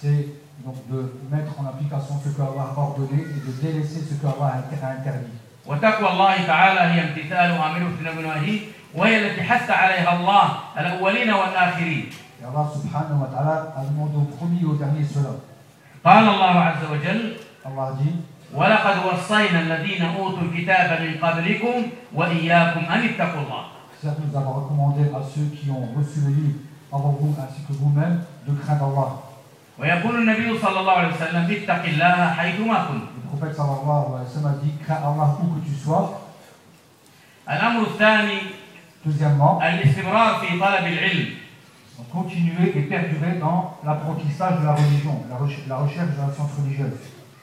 [0.00, 0.26] c'est
[0.64, 4.26] donc de mettre en application ce que Allah a ordonné et de délaisser ce que
[4.26, 5.36] Allah a interdit.
[5.66, 8.60] وتقوى الله تعالى هي امتثال اوامره واجتناب نواهيه
[8.94, 10.44] وهي التي حث عليها الله
[10.78, 12.04] الاولين والاخرين
[12.40, 15.36] Et Allah subhanahu wa ta'ala a demandé au premier et au dernier cela.
[16.04, 18.14] قال الله عز وجل Allah dit
[18.54, 21.74] ولقد وصينا الذين اوتوا الكتاب من قبلكم
[22.14, 23.62] واياكم ان اتقوا الله
[24.02, 26.58] Certes, nous avons recommandé à ceux qui ont reçu le livre
[26.90, 29.23] avant vous ainsi que vous-même de craindre Allah.
[33.16, 36.06] Le prophète sallallahu alayhi wa sallam a dit crains Allah où que tu sois.
[37.50, 38.38] الامر الثاني
[39.06, 41.26] Deuxièmement, الاستمرار في طلب العلم
[41.98, 46.32] donc, continuer et perdurer dans l'apprentissage de la religion, la recherche, la recherche de la
[46.34, 47.00] science religieuse.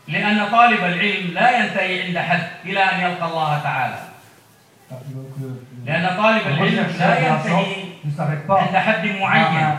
[0.07, 3.95] لان طالب العلم لا ينتهي عند حد الى ان يلقى الله تعالى
[4.91, 4.97] Donc,
[5.41, 9.77] le- le- لان طالب العلم لا ينتهي ne s'arrête pas عند حد à معين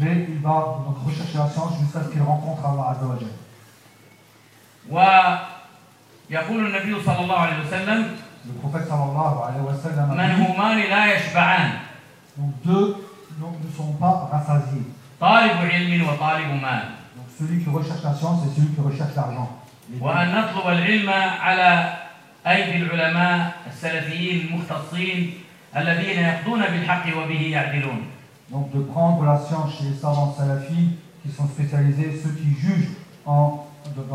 [0.00, 2.64] une limite bien précise, mais il va donc rechercher la science jusqu'à ce qu'il rencontre
[2.66, 3.28] Allah Azza wa Jal.
[6.30, 10.78] ويقول النبي صلى الله عليه وسلم Le prophète sallallahu alayhi wa sallam a dit, منهومان
[10.90, 11.70] لا يشبعان
[12.38, 12.96] donc deux
[13.40, 14.82] donc, ne sont pas rassasiés.
[15.20, 16.82] طالب علم وطالب مال
[17.16, 19.50] Donc celui qui recherche la science et celui qui recherche l'argent.
[19.90, 20.04] Les deux.
[20.04, 21.92] وأن نطلب العلم على
[22.46, 25.34] أيدي العلماء السلفيين المختصين
[25.76, 28.06] الذين يقضون بالحق وبه يعدلون
[28.49, 32.91] donc de prendre la science chez les savants salafis qui sont spécialisés, ceux qui jugent
[33.25, 33.67] dans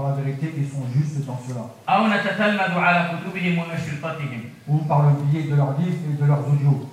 [0.09, 1.65] la vérité, qui sont justes dans cela.
[4.69, 6.89] Ou par le biais de leurs livres et de leurs audios.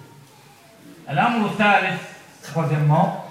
[2.52, 3.26] Troisièmement,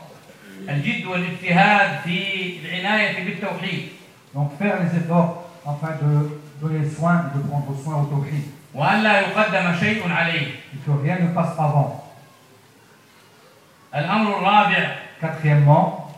[4.35, 8.45] donc faire les efforts afin de donner soin, de prendre soin au tawhid.
[10.73, 12.08] Et que rien ne passe avant.
[13.95, 16.09] الأمر الرابع quatrièmement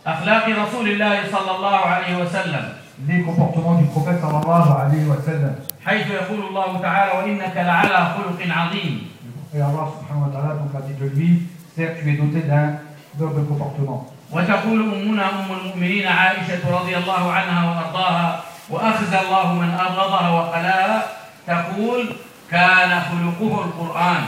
[0.08, 2.64] أخلاق رسول الله صلى الله عليه وسلم.
[3.08, 5.56] Les comportements du prophète صلى الله عليه وسلم.
[5.86, 9.08] حيث يقول الله تعالى وإنك لعلى خلق عظيم.
[9.54, 12.80] Et Allah subhanahu wa ta'ala donc a dit de lui certes tu es doté d'un
[13.20, 14.08] comportement.
[14.32, 21.08] وتقول أمنا أم المؤمنين عائشة رضي الله عنها وأرضاها وأخزى الله من أبغضها وقلاها
[21.48, 22.16] تقول
[22.52, 24.24] كان خلقه القرآن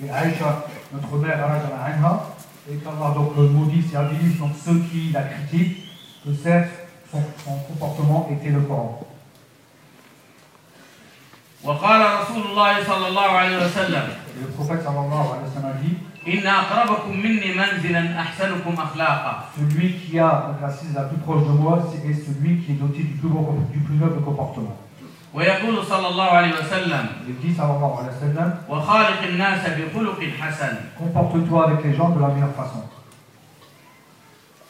[0.00, 2.22] Et Aïcha, notre mère, anha,
[2.70, 5.88] et qu'Allah donc le maudit et habilite donc ceux qui la critiquent,
[6.24, 6.70] que certes
[7.10, 9.00] son, son comportement était le Coran.
[11.64, 14.06] وقال رسول الله صلى الله عليه وسلم
[14.38, 15.96] Et le prophète sallallahu alayhi wa sallam a dit,
[16.34, 21.52] إن أقربكم مني منزلا أحسنكم أخلاقا celui qui a donc l'assise la plus proche de
[21.52, 24.76] moi, c'est celui qui est doté du plus, beau, du plus noble comportement.
[25.34, 27.06] ويقول صلى الله عليه وسلم
[27.42, 32.28] dit sallallahu alayhi wa sallam, وخالق الناس بخلق حسن comporte-toi avec les gens de la
[32.28, 32.82] meilleure façon.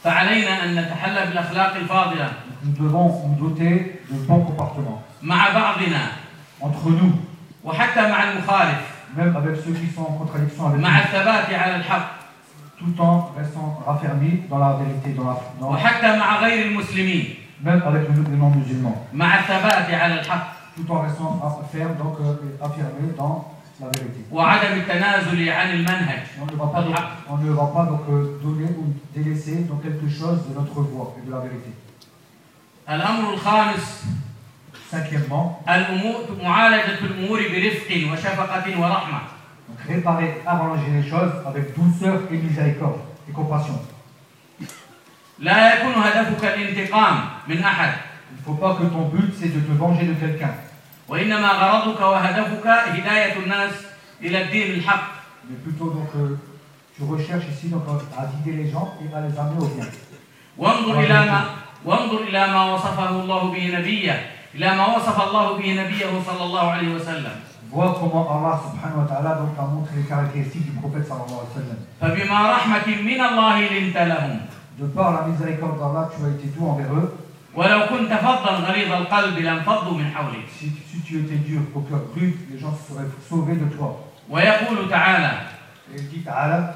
[0.04, 2.28] فعلينا أن نتحلى بالأخلاق الفاضلة
[2.64, 5.00] Nous devons nous doter de bons comportements.
[5.22, 6.02] مع بعضنا
[6.60, 7.12] Entre nous,
[7.64, 8.80] وحتى مع المخالف
[9.16, 10.86] même avec ceux qui sont en contradiction avec nous,
[12.78, 15.36] tout en restant raffermi dans la vérité, dans la
[17.62, 19.06] même avec les non-musulmans,
[20.76, 21.40] tout en restant
[21.72, 24.20] ferme, donc euh, affirmé dans la vérité.
[26.40, 26.82] On ne va pas,
[27.36, 31.32] ne va pas euh, donner ou délaisser donc, quelque chose de notre voie et de
[31.32, 31.70] la vérité.
[34.90, 35.62] Cinquièmement,
[39.68, 43.78] donc réparer, arranger les choses avec douceur et miséricorde et compassion.
[48.32, 50.54] Il ne faut pas que ton but c'est de te venger de quelqu'un.
[55.48, 56.36] Mais plutôt donc euh,
[56.96, 57.84] tu recherches ici donc
[58.18, 59.84] à guider les gens et à les amener au bien.
[64.47, 66.21] وانظر إلى ما وانظر إلى ما وصفه الله به نبيه إلى ما وصف الله به
[66.21, 67.35] نبيه صلى الله عليه وسلم
[67.73, 71.53] Vois comment Allah subhanahu wa ta'ala donc a montré les caractéristiques du prophète sallallahu alayhi
[71.53, 71.79] wa sallam.
[72.01, 74.39] فبما رحمة من الله لنت لهم
[74.79, 77.09] De par la miséricorde d'Allah, tu as été doux envers eux.
[77.55, 82.01] ولو كنت فظا غليظ القلب لانفضوا من حولك Si, si tu étais dur au cœur
[82.15, 83.95] rude, les gens seraient sauvés de toi.
[84.29, 85.31] ويقول تعالى
[85.93, 86.75] Et il dit Ta'ala,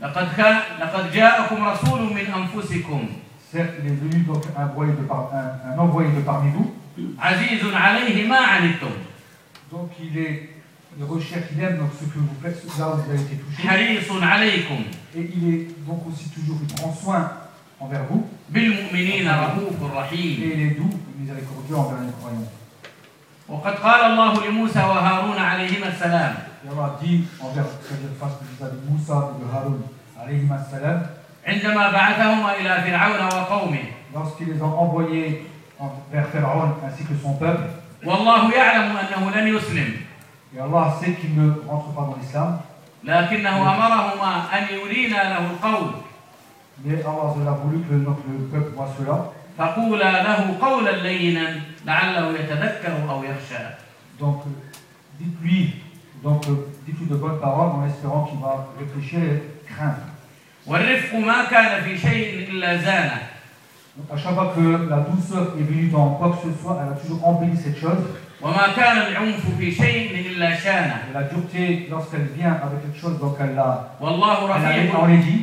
[0.00, 3.08] لقد كان لقد جاءكم رسول من أنفسكم
[3.52, 6.74] certes, il est venu donc un, envoyé de par- un- un envoyé de parmi vous.
[7.19, 8.91] عزيز عليه ما عنتم
[9.71, 10.49] Donc il est,
[10.97, 13.67] il recherche, il aime donc ce que vous faites, là où vous avez été touché.
[13.67, 14.79] حريص عليكم
[15.15, 17.31] Et il est donc aussi toujours, il prend soin
[17.79, 18.25] envers vous.
[18.49, 22.51] بالمؤمنين رؤوف Et رحيم il est doux et miséricordieux envers les croyants.
[23.49, 29.31] وقد قال الله لموسى وهارون عليهما السلام Et Allah dit envers, c'est-à-dire face de Moussa
[29.31, 29.81] et de Haroun,
[30.21, 30.99] alayhim as-salam,
[31.47, 33.83] عندما بعثهما إلى فرعون وقومه
[34.15, 35.56] lorsqu'ils les ont envoyés en-
[36.11, 37.69] vers Pharaon ainsi que son peuple,
[38.05, 39.93] والله يعلم أنه لن يسلم
[40.55, 42.59] et Allah sait qu'ils ne rentrent pas dans l'islam,
[43.03, 45.91] لكنه أمرهما أن يرينا له القول
[46.85, 49.31] mais Allah a voulu que donc, le peuple voit cela.
[49.57, 53.63] فقولا له قولا لينا لعله يتذكر أو يخشى
[54.19, 54.49] Donc, euh,
[55.19, 55.75] dites-lui,
[56.23, 60.05] donc, euh, dites-lui de bonnes paroles en espérant qu'il va réfléchir et craindre.
[60.67, 63.21] والرفق ما كان في شيء إلا زانه
[63.96, 66.92] Donc, à chaque fois que la douceur est venue dans quoi que ce soit, elle
[66.92, 68.02] a toujours embelli cette chose.
[68.42, 73.18] وما كان العنف في شيء إلا شانه Et la dureté, lorsqu'elle vient avec quelque chose,
[73.20, 75.42] donc elle l'a والله elle l'a رفيق enlaidie.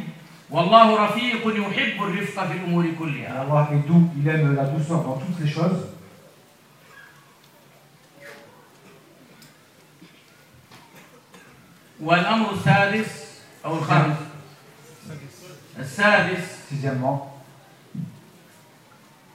[0.51, 5.03] والله رفيق يحب الرفق في الأمور Et كلها Allah est doux, il aime la douceur
[5.03, 5.86] dans toutes les choses.
[12.01, 13.26] والأمر السادس
[13.65, 14.15] أو الخامس
[15.80, 17.32] السادس Sixièmement,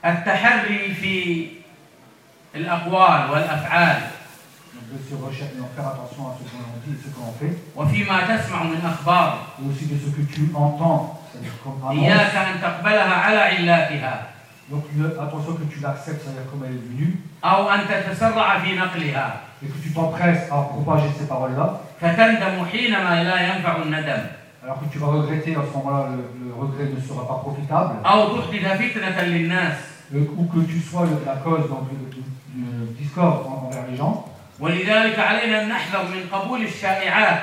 [0.04, 1.46] التحري في
[2.54, 3.96] الأقوال والأفعال
[4.74, 7.20] donc de se rechercher, de faire attention à ce que l'on dit et ce que
[7.20, 11.80] l'on fait, وفيما تسمع من أخبار et aussi de ce que tu entends, c'est-à-dire comme
[11.88, 12.04] annonce.
[12.04, 14.26] إياك أن تقبلها على علاتها
[14.70, 18.74] Donc le- attention que tu l'acceptes, c'est-à-dire comme elle est venue, أو أن تتسرع في
[18.76, 24.22] نقلها et que tu t'empresses à propager ces paroles-là, فتندم حينما لا ينفع الندم
[24.64, 27.94] alors que tu vas regretter, à ce moment-là, le, le regret ne sera pas profitable,
[28.06, 29.76] أو تحدث فتنة للناس
[30.14, 32.22] euh, ou que tu sois le- la cause donc, du, du-
[32.54, 34.24] du discorde en- envers les gens.
[34.60, 37.40] ولذلك علينا أن نحذر من قبول الشائعات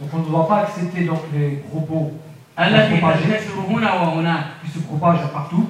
[0.00, 2.12] Donc on ne doit pas accepter donc, les propos
[2.58, 5.66] التي propagés تنتشر هنا وهناك qui se propagent partout.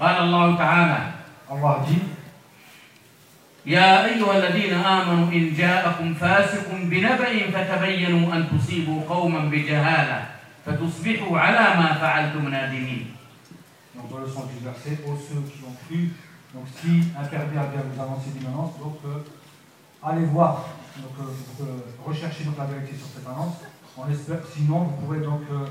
[0.00, 0.98] قال الله تعالى
[1.50, 2.02] Allah dit
[3.66, 10.22] يا أيها الذين آمنوا إن جاءكم فاسق بنبأ فتبينوا أن تصيبوا قوما بجهالة
[10.66, 13.06] فتصبحوا على ما فعلتم نادمين
[13.94, 16.10] donc, dans le sens du verset, ô ceux qui ont cru,
[16.54, 19.18] donc si intervient vient vous annoncer une annonce, donc euh,
[20.02, 20.64] allez voir,
[20.96, 21.66] donc, euh, euh,
[22.06, 23.56] recherchez donc la vérité sur cette annonce.
[23.96, 25.66] On espère, sinon vous pourrez donc, euh,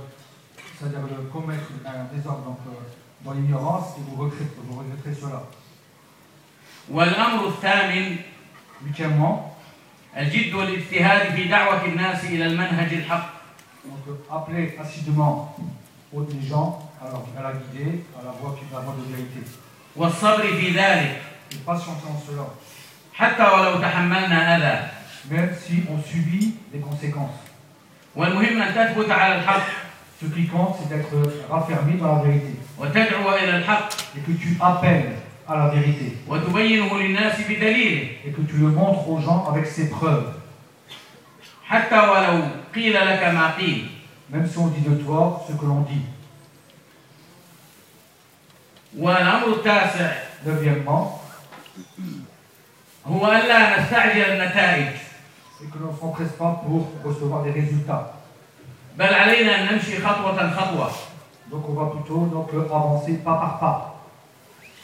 [0.77, 2.71] c'est-à-dire le commettre un désordre donc, euh,
[3.25, 5.43] dans l'ignorance et vous regretterez, vous regretterez cela.
[6.91, 8.15] والأمر الثامن
[8.85, 9.51] Huitièmement,
[10.17, 13.29] الجد والاجتهاد في دعوة الناس إلى المنهج الحق
[13.85, 15.55] donc, euh, appeler assidûment
[16.13, 18.95] aux- les gens à la, à la guider, à la voie qui est la voie
[18.99, 19.41] de vérité.
[19.95, 21.21] والصبر في ذلك
[21.51, 22.45] Et patienter en cela,
[23.13, 24.87] حتى ولو تحملنا أذى
[25.31, 27.39] même si on subit des conséquences.
[28.15, 29.67] والمهم أن تثبت على الحق
[30.21, 31.15] Ce qui compte, c'est d'être
[31.49, 32.53] raffermi dans la vérité.
[32.77, 35.11] وتدعو إلى الحق Et que tu appelles
[35.47, 36.17] à la vérité.
[36.27, 40.33] وتبينه للناس بدليله Et que tu le montres aux gens avec ses preuves.
[41.67, 42.41] حتى ولو
[42.75, 43.87] قيل لك ما قيل
[44.31, 46.01] Même si on dit de toi ce que l'on dit.
[48.97, 50.11] والأمر التاسع
[50.45, 51.19] Neuvièmement,
[53.07, 54.87] هو ألا نستعجل النتائج
[55.59, 58.13] c'est que l'on ne s'empresse pas pour recevoir des résultats.
[58.97, 60.89] بل علينا أن نمشي خطوة خطوة
[61.51, 63.95] Donc on va plutôt donc, avancer pas par pas.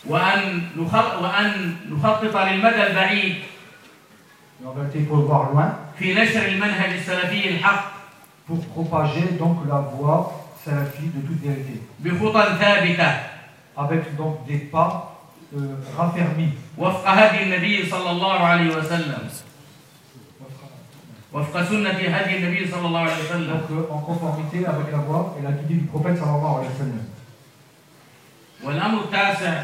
[0.10, 3.36] وأن نخط وأن نخطط للمدى البعيد
[4.62, 7.92] Et en vérité, il faut le voir loin في نشر المنهج السلفي الحق
[8.48, 10.32] pour propager donc la voie
[10.66, 11.80] salafi de toute vérité.
[12.00, 13.29] بخطى ثابتة
[13.80, 15.20] Avec donc des pas
[15.56, 16.52] euh, raffermis.
[16.78, 19.30] وفق هدي النبي صلى الله عليه وسلم
[21.34, 25.36] وفق سنة هدي النبي صلى الله عليه وسلم Donc euh, en conformité avec la voie
[25.40, 27.06] et la guidée du prophète sallallahu alayhi wa sallam.
[28.64, 29.64] والأمر التاسع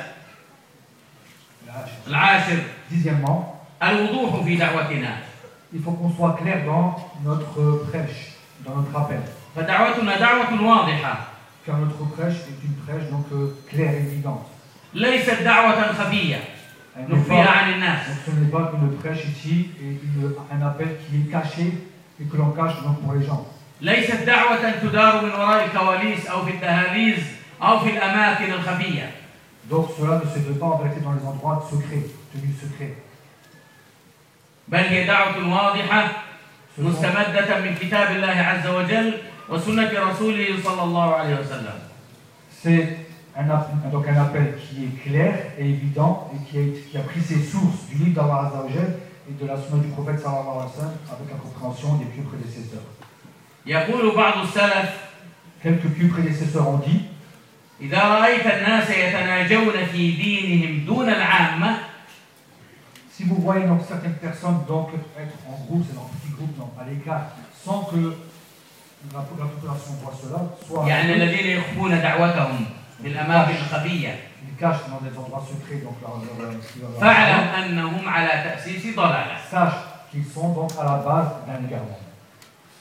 [2.08, 2.58] العاشر
[2.92, 5.18] Dixièmement, الوضوح في دعوتنا
[5.74, 8.34] il faut qu'on soit clair dans notre prêche,
[8.66, 9.22] dans notre appel.
[9.56, 11.18] فدعوتنا دعوة واضحة
[11.66, 14.46] Car notre prêche est une prêche donc euh, claire et évidente.
[14.94, 16.39] ليست دعوة خفية
[16.98, 20.34] Elle n'est نخفيها pas- عن الناس donc ce n'est pas une prêche ici et une-
[20.52, 21.68] un appel qui est caché
[22.22, 23.46] et que l'on cache donc pour les gens.
[23.82, 27.20] ليست دعوة تدار من وراء الكواليس أو في الدهاليز
[27.62, 29.12] أو في الأماكن الخفية
[29.70, 32.96] Donc cela ne se fait pas en vérité dans les endroits secrets, tenus secrets.
[34.68, 36.08] بل هي دعوة واضحة
[36.78, 39.14] Ce sont, مستمدة من كتاب الله عز وجل
[39.50, 41.78] وسنة رسوله صلى الله عليه وسلم
[42.64, 42.98] c'est
[43.36, 46.62] un, app- donc un appel qui est clair et évident et qui a,
[46.92, 48.96] qui a pris ses sources du livre d'Allah Azza wa Jal
[49.30, 52.24] et de la sunna du prophète sallallahu alayhi wa sallam avec la compréhension des pieux
[52.24, 52.86] prédécesseurs.
[53.66, 54.89] يقول بعض السلف
[55.64, 57.02] Quelques pieux prédécesseurs ont dit
[57.82, 61.78] إذا رأيت الناس يتناجون في دينهم دون العامة
[63.18, 64.89] Si vous voyez donc certaines personnes donc
[65.20, 67.28] être en groupe, c'est dans un petit groupe, donc à l'écart,
[67.64, 68.16] sans que
[70.89, 72.67] يعني الذين يخفون دعوتهم
[73.03, 74.15] في الأماكن الخفية
[77.01, 79.37] فاعلم أنهم على تأسيس ضلالة.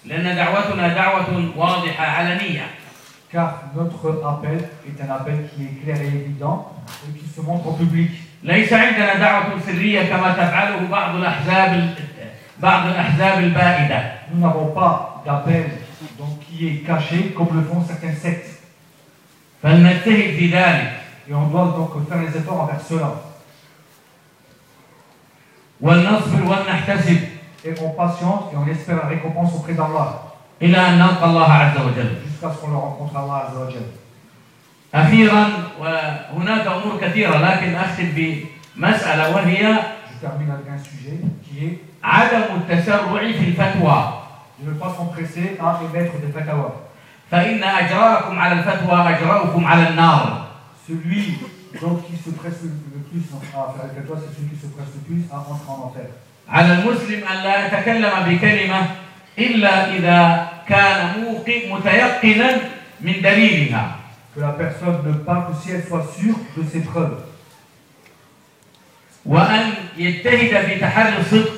[0.06, 2.68] لأن دعوتنا دعوة واضحة علنية
[3.34, 6.72] Car notre appel est un appel qui est clair et évident
[7.10, 8.12] et qui se montre au public.
[8.44, 11.94] ليس عندنا دعوة سرية كما تفعله بعض الأحزاب ال-
[12.60, 15.66] بعض الأحزاب البائدة Nous n'avons pas d'appel
[16.55, 18.51] qui est caché comme le font certaines sectes.
[19.63, 20.93] فلنجتهد في ذلك
[21.29, 23.13] Et on doit donc faire les efforts envers cela.
[25.81, 27.19] ولنصبر ولنحتسب
[27.65, 30.23] Et on patiente et on espère la récompense auprès d'Allah.
[30.63, 33.71] إلى أن نلقى الله عز وجل Jusqu'à jusqu'à ce qu'on le rencontre Allah Azza wa
[33.71, 33.83] Jal.
[34.95, 35.47] أخيرا
[35.81, 39.75] وهناك أمور كثيرة لكن أختم بمسألة وهي
[40.11, 44.13] Je termine avec un sujet qui est عدم التسرع في الفتوى
[44.59, 46.73] de ne pas s'empresser à émettre des fatwas.
[47.31, 50.47] فإن أجراءكم على الفتوى أجراؤكم على النار
[50.89, 51.39] Celui
[51.81, 54.67] donc, qui se presse le le plus à faire les fatwas, c'est celui qui se
[54.67, 56.07] presse le plus à entrer en enfer.
[56.49, 58.87] على المسلم أن لا يتكلم بكلمة
[59.39, 62.59] إلا إذا كان موقن متيقنا
[63.01, 63.97] من دليلها
[64.35, 67.19] Que la personne ne parle que si elle soit sûre de ses preuves.
[69.27, 71.51] وأن يجتهد في تحري الصدق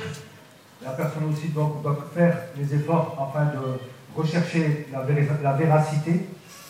[0.87, 3.79] La personne aussi donc, doit faire les efforts afin de
[4.17, 6.21] rechercher la, véri- la véracité.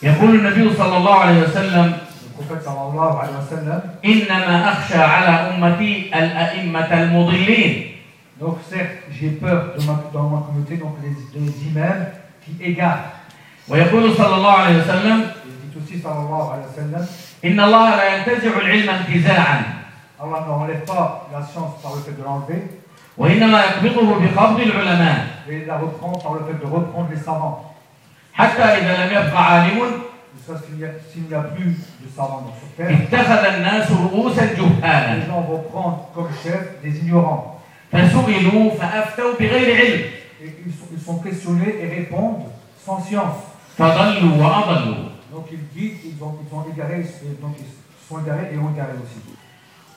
[0.02, 3.80] يقول النبي صلى الله عليه وسلم Le prophète sallallahu alayhi wa sallam.
[4.04, 7.88] إنما أخشى على أمتي الأئمة المضلين
[8.40, 12.06] Donc certes, j'ai peur de ma- dans ma communauté, donc les, les imams
[12.44, 13.04] qui égarent.
[13.68, 17.06] ويقول صلى الله عليه وسلم Il dit aussi sallallahu alayhi wa sallam,
[17.44, 19.62] إن الله لا ينتزع العلم انتزاعا
[20.20, 22.62] Allah n'enlève pas la science par le fait de l'enlever,
[23.18, 27.64] وإنما يقبضه بقبض العلماء mais il la reprend par le fait de reprendre les savants.
[28.34, 29.78] حتى إذا لم يبق عالم
[30.34, 33.44] De sorte qu'il n'y a- S'il n'y a plus de savants donc, sur terre, اتخذ
[33.54, 37.58] الناس رؤوسا les جهالا gens vont prendre comme chef des ignorants.
[37.92, 40.00] فسئلوا فأفتوا بغير علم
[40.44, 42.46] Et ils sont, ils sont questionnés et répondent
[42.86, 43.38] sans science.
[43.78, 44.96] فضلوا وأضلوا
[45.32, 47.72] Donc ils guident, ils ont, ils ont égaré, et donc ils
[48.08, 49.20] sont égarés et ont égaré aussi.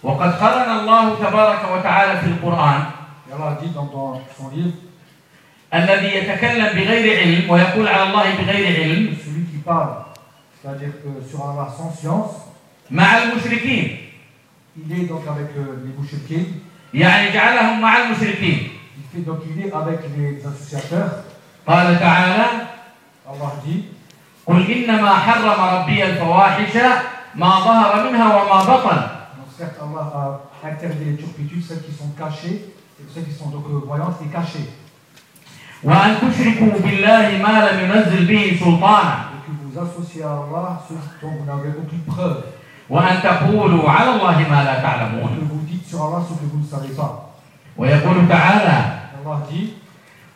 [0.04, 2.82] وقد قرن الله تبارك وتعالى في القرآن
[3.30, 4.72] Et Allah dit dans, dans son livre,
[5.74, 10.06] الذي يتكلم بغير علم ويقول على الله بغير علم celui qui parle,
[10.62, 12.36] c'est-à-dire que sur Allah sans science,
[12.92, 13.98] مع المشركين
[14.78, 16.46] il est donc avec euh, les mouchriquins,
[16.94, 21.24] يعني جعلهم مع المشركين il fait donc il est avec les associateurs.
[21.68, 22.46] قال تعالى
[23.28, 23.84] Allah dit,
[24.46, 26.78] قل إنما حرم ربي الفواحش
[27.36, 28.98] ما ظهر منها وما بطن
[29.38, 33.50] donc certes Allah a interdit les turpitudes, celles qui sont cachées, et celles qui sont
[33.50, 34.70] donc euh, voyantes et cachées.
[35.84, 40.94] وأن تشركوا بالله ما لم ينزل به سلطانا Et que vous associez à Allah ce
[41.22, 42.44] dont vous n'avez aucune preuve.
[42.90, 46.46] وأن تقولوا على الله ما لا Et تعلمون que vous dites sur Allah ce que
[46.52, 47.30] vous ne savez pas.
[47.78, 48.78] ويقول تعالى
[49.26, 49.70] Allah dit,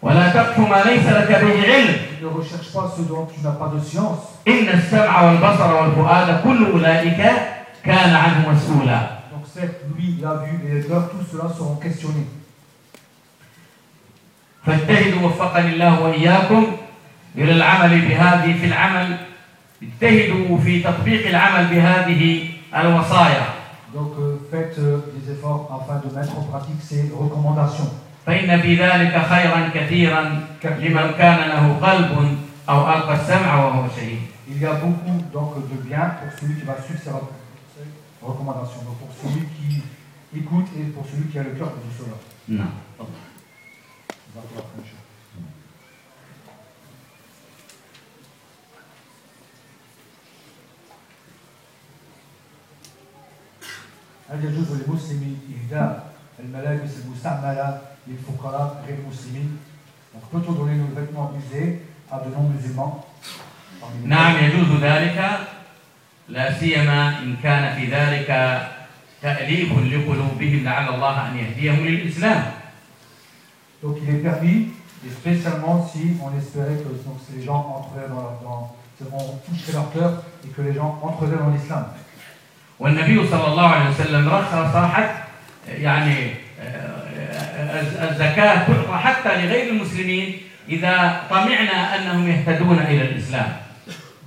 [0.01, 3.71] ولا تقف ما ليس لك به علم ne recherche pas ce dont tu n'as pas
[3.73, 4.23] de science.
[4.47, 7.21] إن السمع والبصر والفؤاد كل أولئك
[7.83, 8.99] كان عنه مسؤولا
[9.31, 12.27] Donc certes, lui, la vue et les cœurs, tout cela seront questionnés.
[14.66, 16.66] فاجتهدوا وفقني الله وإياكم
[17.36, 19.16] إلى العمل بهذه في العمل
[19.82, 23.46] اجتهدوا في تطبيق العمل بهذه الوصايا
[23.94, 27.90] Donc euh, faites euh, des efforts afin de mettre en pratique ces recommandations.
[28.26, 30.22] فإن في ذلك خيرا كثيرا
[30.64, 32.38] لمن كان له قلب
[32.68, 34.18] أو ألقى السمع وهو شهيد
[34.50, 37.34] Il y a beaucoup donc de bien pour celui qui va suivre ces rec-
[37.74, 37.84] ces
[38.26, 38.82] recommandations.
[38.88, 39.82] Donc pour celui qui
[40.40, 42.16] écoute et pour celui qui a le cœur de cela.
[42.48, 42.70] نعم
[44.34, 44.42] هل
[54.44, 59.58] يجوز للمسلم إهداء الملابس المستعملة للفقراء غير المسلمين؟
[60.14, 63.04] Donc peut-on donner nos vêtements usés à de non-musulmans
[64.04, 65.38] نعم يجوز ذلك
[66.28, 68.28] لا سيما إن كان في ذلك
[69.22, 72.63] تأليف لقلوبهم لعل الله أن يهديهم للإسلام
[73.83, 74.67] Donc il est permis,
[75.05, 78.73] et spécialement si on espérait que donc, ces gens entreraient dans, dans
[79.13, 80.11] on toucherait leur cœur
[80.45, 81.85] et que les gens entreraient dans l'islam.
[82.79, 85.13] والنبي صلى الله عليه وسلم رخص حتى
[85.67, 86.15] يعني
[86.61, 90.35] آه، الزكاة تعطى حتى لغير المسلمين
[90.69, 93.51] إذا طمعنا أنهم يهتدون إلى الإسلام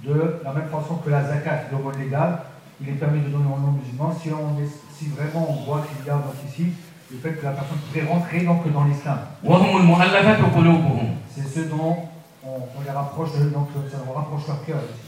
[0.04, 2.38] De la même façon que la zakat, le mot légal,
[2.80, 4.68] il est permis de donner aux non-musulmans si, on est-
[4.98, 6.72] si vraiment on voit qu'il y a donc ici
[7.12, 9.18] le fait que la personne pourrait rentrer donc dans l'islam.
[9.44, 11.96] وهم المؤلفة قلوبهم C'est ce dont
[12.44, 14.82] on, on les rapproche, de- donc ça leur rapproche leur cœur.
[14.90, 15.00] ici.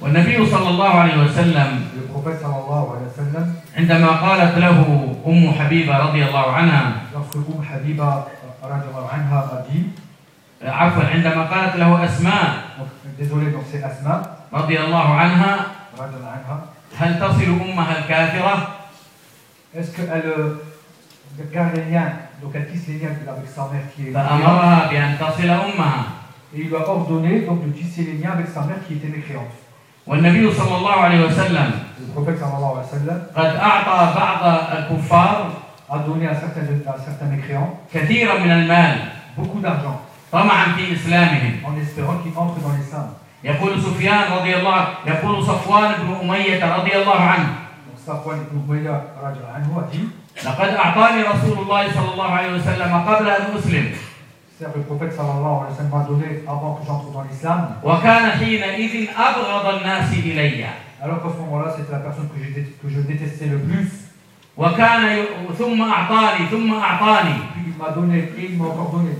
[0.00, 4.76] والنبي صلى الله عليه وسلم Le prophète sallallahu alayhi wa sallam, عندما قالت له
[5.26, 9.86] أم حبيبة رضي الله عنها lorsque Umm Habiba euh, radiallahu anha a dit,
[10.62, 12.44] عفوا عندما قالت له أسماء
[12.78, 14.22] donc, désolé donc c'est Asma,
[14.52, 15.52] رضي الله عنها
[15.98, 16.56] radiallahu anha,
[17.00, 18.68] هل تصل أمها الكافرة
[19.76, 20.22] est-ce qu'elle
[21.40, 22.12] euh, garde les liens,
[22.42, 26.04] donc elle tisse les liens avec sa mère qui est فأمرها بأن تصل أمها
[26.54, 29.08] et il lui a ordonné donc de tisser les liens avec sa mère qui était
[29.08, 29.52] mécréante.
[30.06, 31.70] والنبي صلى الله عليه وسلم
[32.00, 34.42] Le prophète sallallahu alayhi wa sallam قد أعطى بعض
[34.78, 35.50] الكفار
[35.88, 38.98] a donné à certains, à certains mécréants كثيرا من المال
[39.38, 39.98] beaucoup d'argent
[40.32, 43.08] طمعا في إسلامهم en espérant qu'ils entrent dans l'islam.
[43.44, 47.48] يقول سفيان رضي الله عنه يقول صفوان بن أمية رضي الله عنه
[47.86, 50.08] Donc Safwan ibn Umayya radiallahu anhu a dit
[50.45, 53.91] لقد أعطاني رسول الله صلى الله عليه وسلم قبل أن أسلم
[54.75, 59.09] le prophète sallallahu alayhi wa sallam m'a donné avant que j'entre dans l'islam, وكان حينئذ
[59.17, 60.65] أبغض الناس إلي
[61.03, 63.89] alors qu'à ce moment-là, c'était la personne que, que je détestais le plus.
[64.57, 65.25] وكان.
[65.57, 69.15] ثم أعطاني ثم أعطاني Puis il m'a donné et il m'a encore donné,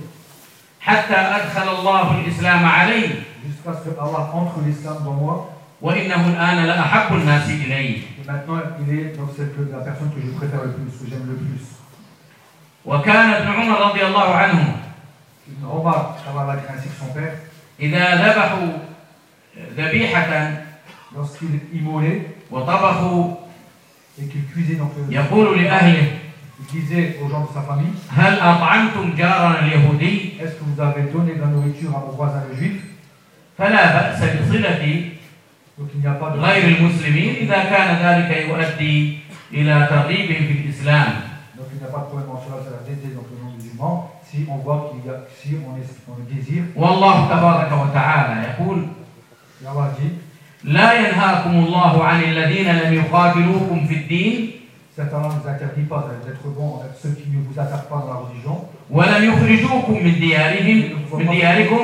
[0.81, 3.09] حتى أدخل الله الإسلام علي
[3.43, 5.49] jusqu'à ce que Allah entre l'islam dans moi.
[5.81, 10.20] وإنه الآن لأحب الناس إلي Et maintenant, il est donc c'est que la personne que
[10.20, 11.64] je préfère le plus, que j'aime le plus.
[12.86, 14.74] وكان ابن عمر رضي الله عنه
[15.48, 17.34] Ibn Omar, Allah l'a dit ainsi que son père,
[17.80, 18.72] إذا ذبحوا
[19.76, 20.50] ذبيحة
[21.14, 23.34] lorsqu'il immolait وطبخوا
[24.18, 26.08] et qu'il cuisait, donc euh, يقول لأهله
[26.58, 31.02] il disait aux gens de sa famille هل أطعمتم جارنا اليهودي Est-ce que vous avez
[31.02, 32.82] donné de la nourriture à mon voisin le juif
[33.58, 35.09] فلا بأس بصلة
[36.45, 39.17] غير المسلمين إذا كان ذلك يؤدي
[39.53, 41.11] إلى ترغيبهم في الإسلام.
[46.75, 48.77] والله تبارك وتعالى يقول
[50.63, 54.51] لا ينهاكم الله عن الذين لم يقاتلوكم في الدين
[58.91, 60.77] ولم يخرجوكم من دياركم
[61.19, 61.83] من دياركم.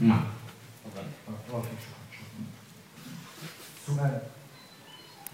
[0.00, 0.24] نعم.
[3.86, 4.18] سؤال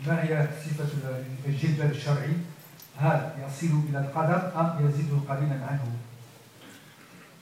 [0.06, 0.84] ما هي صفة
[1.46, 2.32] الجلد الشرعي؟
[3.00, 5.84] هل يصل إلى القدم أم يزيد قليلا عنه؟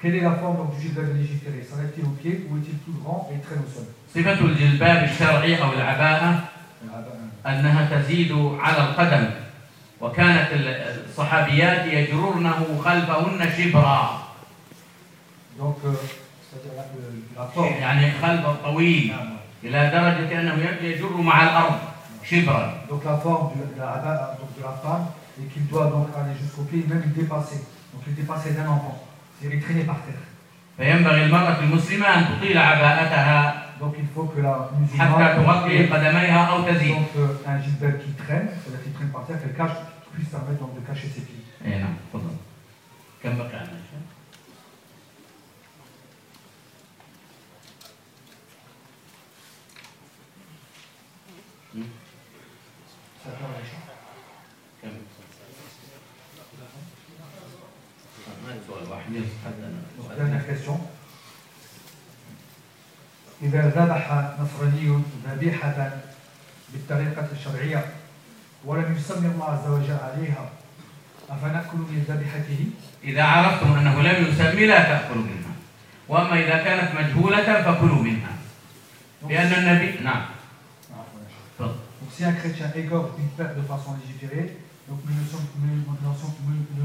[0.00, 3.28] Quelle est la forme donc, du gilbab légiféré S'arrête-t-il au pied ou est-il tout grand
[3.34, 6.48] et traîne au sol صفة الجلباب الشرعي أو العباءة
[7.46, 9.30] أنها تزيد على القدم
[10.00, 14.28] وكانت ال- الصحابيات يجررنه خلفهن شبرا.
[15.58, 15.96] Donc, euh,
[16.47, 17.81] c'est-à-dire la, le- la forme.
[17.81, 19.13] يعني خلف طويل
[19.63, 21.75] إلى درجة أنه يجر مع الأرض
[22.29, 25.05] شبرا Donc la forme du- de la, haba- donc de la femme
[25.39, 27.59] et qu'il doit donc aller jusqu'au pied, même le dépasser.
[27.93, 28.97] Donc le dépasser d'un enfant.
[29.39, 30.23] C'est-à-dire il traîner par terre.
[30.77, 36.45] فينبغي المرأة المسلمة أن تطيل عباءتها Donc il faut que la حتى تغطي musulmane قدميها
[36.45, 39.75] أو تزيد donc euh, un gilbert qui traîne, c'est-à-dire qui traîne par terre, qu'elle cache,
[40.13, 41.43] puisse permettre donc de cacher ses pieds.
[41.65, 42.35] اي نعم تفضل
[43.23, 43.67] كم بقى
[63.42, 65.90] إذا ذبح نصراني ذبيحة
[66.72, 67.84] بالطريقة الشرعية
[68.64, 70.50] ولم يسمي الله عز وجل عليها
[71.30, 72.66] أفنأكل من ذبيحته؟
[73.04, 75.54] إذا عرفتم أنه لم يسمي لا تأكلوا منها
[76.08, 78.32] وأما إذا كانت مجهولة فكلوا منها
[79.28, 80.24] لأن النبي نعم
[82.08, 84.56] Donc si un chrétien égorge une perte de façon légiférée,
[84.88, 85.12] donc ne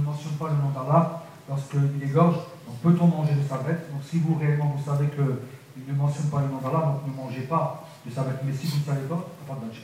[0.03, 2.35] mentionne, pas le nom d'Allah lorsqu'il égorge,
[2.83, 6.41] peut-on manger de sa bête Donc si vous réellement vous savez qu'il ne mentionne pas
[6.41, 8.43] le nom d'Allah, donc ne mangez pas de sa bête.
[8.43, 9.83] Mais si vous ne savez pas, il n'y a pas de manger.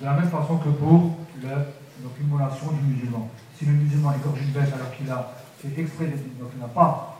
[0.00, 1.18] De la même façon que pour
[2.18, 3.28] l'immolation du musulman.
[3.54, 5.30] Si le musulman égorge une bête alors qu'il a
[5.60, 7.18] fait exprès, donc il n'a pas.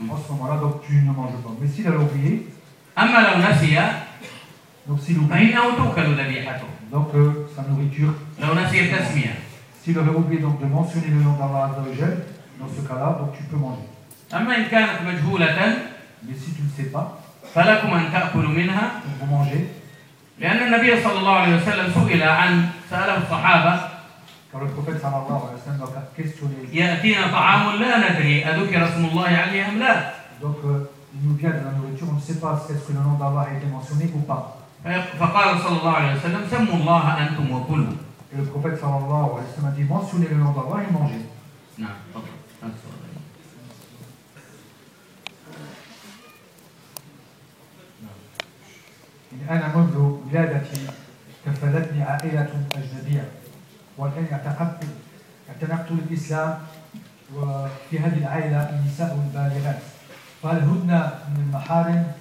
[0.00, 1.50] أما Si لو il a نسي exprès, En ce moment-là, donc tu ne manges pas.
[1.60, 2.46] Mais s'il a oublié,
[2.98, 3.78] أما لو نسي
[4.88, 9.34] donc s'il oublie, فإنه تؤكل ذبيحته donc euh, sa nourriture لو نسي التسمية
[9.84, 12.24] S'il aurait oublié donc de mentionner le nom d'Allah Azzawajal,
[12.58, 13.86] dans ce cas-là, donc tu peux manger.
[14.34, 15.76] أما إن كانت مجهولة
[16.26, 17.18] Mais si tu ne sais pas,
[17.54, 19.64] فلكم أن تأكلوا منها donc vous mangez,
[20.38, 23.87] لأن النبي صلى الله عليه وسلم سئل عن سأله الصحابة
[26.73, 31.49] يأتينا طعام لا ندري أذكر اسم الله عليه أم لا Donc euh, il nous vient
[31.49, 34.09] de la nourriture, on ne sait pas est-ce que le nom d'Allah a été mentionné
[34.15, 34.55] ou pas.
[35.19, 37.93] فقال صلى الله عليه وسلم سموا الله أنتم وكلوا
[38.31, 41.25] Et le prophète sallallahu alayhi wa sallam a dit mentionnez le nom d'Allah et mangez.
[41.77, 42.29] نعم تفضل
[49.49, 50.87] أنا منذ ولادتي
[51.45, 53.38] كفلتني عائلة أجنبية
[53.98, 54.84] والآن اعتقدت
[55.48, 56.58] اعتنقت الإسلام
[57.34, 59.82] وفي هذه العائلة النساء البالغات
[60.42, 62.12] فهل هن من المحارم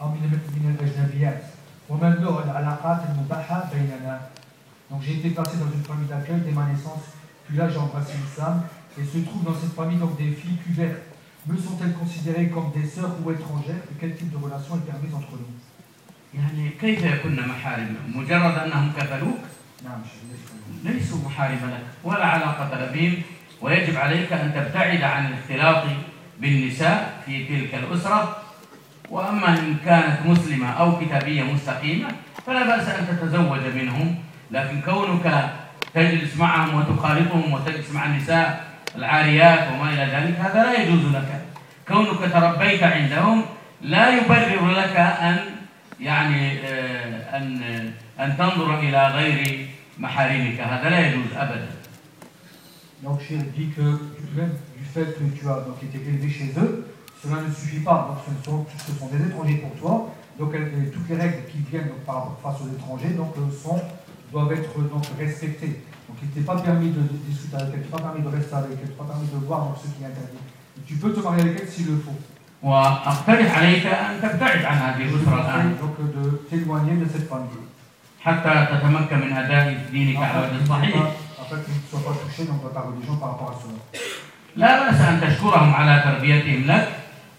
[0.00, 0.20] أو من
[0.56, 1.42] من الأجنبيات
[1.88, 4.20] وما نوع العلاقات المباحة بيننا
[4.90, 7.02] Donc j'ai été placé dans une famille d'accueil dès ma naissance,
[7.44, 8.62] puis là j'ai embrassé l'islam,
[8.96, 10.98] et se trouvent dans cette famille donc des filles puères.
[11.48, 15.14] Me sont-elles considérées comme des sœurs ou étrangères et quel type de relation est permise
[15.14, 15.54] entre nous
[16.34, 19.38] يعني كيف يكون محارم مجرد أنهم كفلوك
[19.83, 20.01] نعم.
[20.83, 23.13] ليسوا محارم لك ولا علاقة بهم
[23.61, 25.83] ويجب عليك أن تبتعد عن الاختلاط
[26.39, 28.37] بالنساء في تلك الأسرة.
[29.09, 32.07] وأما إن كانت مسلمة أو كتابية مستقيمة
[32.45, 34.15] فلا بأس أن تتزوج منهم.
[34.51, 35.49] لكن كونك
[35.93, 41.41] تجلس معهم وتخالطهم وتجلس مع النساء العاريات وما إلى ذلك هذا لا يجوز لك.
[41.87, 43.45] كونك تربيت عندهم
[43.81, 45.37] لا يبرر لك أن
[45.99, 47.61] يعني آه، أن
[48.20, 51.68] أن تنظر إلى غير محارمك هذا لا يجوز أبدا
[53.04, 56.50] Donc Chir dit que du, même du fait que tu as donc, été élevé chez
[56.58, 56.86] eux,
[57.22, 58.08] cela ne suffit pas.
[58.08, 60.14] Donc ce sont, ce sont des étrangers pour toi.
[60.38, 63.32] Donc elles- et toutes les règles qui viennent donc, par rapport face aux étrangers donc,
[63.36, 63.80] euh, sont,
[64.32, 65.82] doivent être donc, respectées.
[66.08, 68.02] Donc il ne t'est pas permis de, de discuter avec elles, il ne t'est pas
[68.08, 70.02] permis de rester avec elles, il ne t'est pas permis de voir donc, ce qui
[70.02, 70.42] est interdit.
[70.78, 72.16] Et tu peux te marier avec elles s'il le faut.
[72.62, 77.06] وأقترح عليك أن تبتعد عن هذه Je te الأسرة الآن conseille donc de t'éloigner de
[77.12, 77.62] cette famille.
[78.25, 80.95] حتى تتمكن من أداء دينك على وجه صحيح.
[84.55, 86.87] لا بأس أن تشكرهم على تربيتهم لك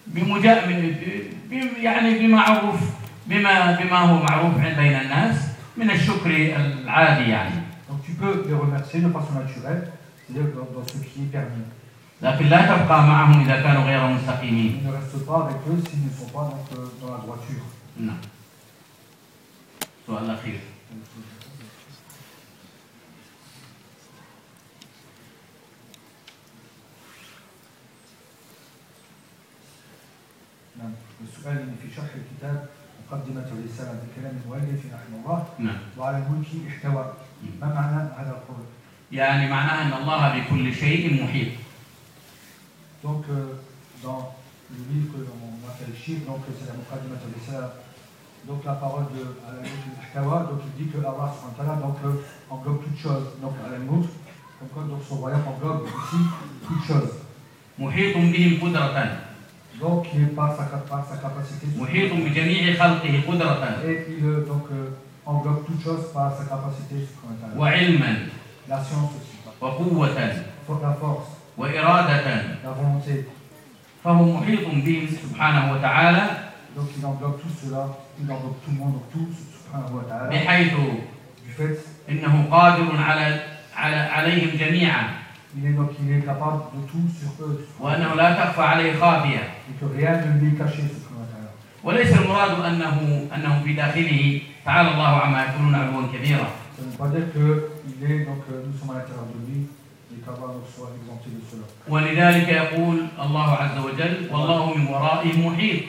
[0.07, 0.65] بمجا...
[0.65, 2.79] ب- يعني بمعروف
[3.27, 5.35] بما بما هو معروف بين الناس
[5.77, 7.55] من الشكر العادي يعني
[7.89, 9.83] Donc tu peux les remercier de façon naturelle,
[10.25, 11.65] c'est-à-dire dans, ce qui est permis.
[12.21, 16.11] لكن لا تبقى معهم إذا كانوا غير مستقيمين ne reste pas avec eux s'ils ne
[16.19, 17.63] sont pas euh, dans la droiture.
[17.99, 18.17] نعم
[20.01, 20.59] السؤال الأخير
[30.77, 30.91] نعم.
[31.23, 32.69] السؤال إن في شرح الكتاب
[33.07, 35.79] مقدمة الرسالة بكلام المؤلف رحمه الله نعم.
[35.97, 37.13] وعلى الملك احتوى.
[37.61, 38.65] ما معنى هذا القول؟
[39.11, 41.51] يعني معناها أن الله بكل شيء محيط.
[43.03, 43.59] Donc euh,
[44.01, 44.33] dans
[44.71, 47.82] le livre l'on appelle Shir, donc c'est la Muqaddimat al-Risala,
[48.46, 51.96] donc la parole de Al-Mulk al-Ihtawa, donc il dit que Allah subhanahu wa ta'ala, donc
[52.04, 54.08] euh, englobe toute chose, donc Al-Mulk,
[54.58, 56.20] comme quoi donc son royaume englobe aussi
[56.66, 57.10] toute chose.
[57.78, 59.08] محيط بهم قدرة
[59.80, 64.24] Donc il est par sa, cap- par sa capacité محيط بجميع خلقه قدرة et il
[64.24, 64.90] euh, donc euh,
[65.26, 67.60] englobe toute chose par sa capacité subhanahu wa ta'ala.
[67.60, 68.16] وعلما
[68.68, 70.08] La science aussi, وقوة
[70.82, 72.24] la force, وإرادة
[72.64, 73.24] la volonté.
[74.04, 76.41] فهو محيط بهم سبحانه وتعالى
[76.75, 77.87] Donc il englobe tout cela,
[78.21, 80.29] il englobe tout le monde, donc tout subhanahu wa ta'ala.
[80.29, 80.73] بحيث
[81.45, 81.77] Du fait,
[82.09, 83.41] انه قادر على
[83.75, 85.03] على عليهم جميعا
[85.57, 87.65] il est donc il est capable de tout sur eux.
[87.79, 91.49] وانه لا تخفى عليه خافيه et que rien ne lui est caché subhanahu wa ta'ala.
[91.83, 96.97] وليس المراد انه انه في داخله تعالى الله عما يقولون علوا كبيرا Ça ne veut
[96.97, 99.67] pas dire qu'il est, donc euh, nous sommes à l'intérieur de lui.
[101.89, 105.79] ولذلك يقول الله عز وجل والله من ورائهم محيط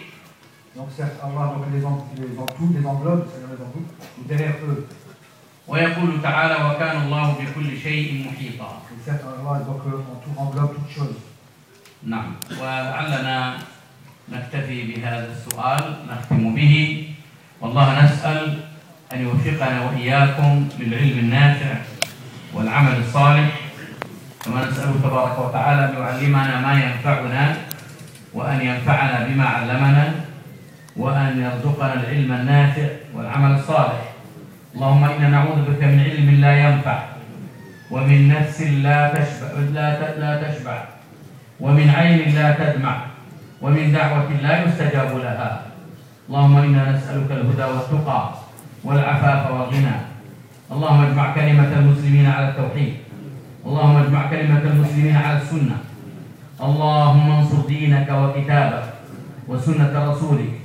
[0.76, 3.88] Donc certes, Allah donc, les, en, les entoure, les englobe, c'est-à-dire les entoure,
[4.20, 4.86] et derrière eux.
[5.68, 10.90] ويقول تعالى وكان الله بكل شيء محيطا Et certes, Allah donc, euh, entoure, englobe toutes
[10.96, 11.16] choses.
[12.06, 13.56] نعم ولعلنا
[14.32, 17.08] نكتفي بهذا السؤال نختم به
[17.60, 18.60] والله نسأل
[19.12, 21.74] أن يوفقنا وإياكم للعلم النافع
[22.54, 23.60] والعمل الصالح
[24.44, 27.56] كما نسأله تبارك وتعالى أن يعلمنا ما ينفعنا
[28.34, 30.14] وأن ينفعنا بما علمنا
[30.96, 34.02] وأن يرزقنا العلم النافع والعمل الصالح.
[34.74, 36.98] اللهم إنا نعوذ بك من علم لا ينفع
[37.90, 40.78] ومن نفس لا تشبع لا لا تشبع
[41.60, 42.96] ومن عين لا تدمع
[43.62, 45.62] ومن دعوة لا يستجاب لها.
[46.28, 48.30] اللهم إنا نسألك الهدى والتقى
[48.84, 49.96] والعفاف والغنى.
[50.72, 52.94] اللهم اجمع كلمة المسلمين على التوحيد.
[53.66, 55.76] اللهم اجمع كلمة المسلمين على السنة.
[56.60, 58.84] اللهم انصر دينك وكتابك
[59.48, 60.63] وسنة رسولك.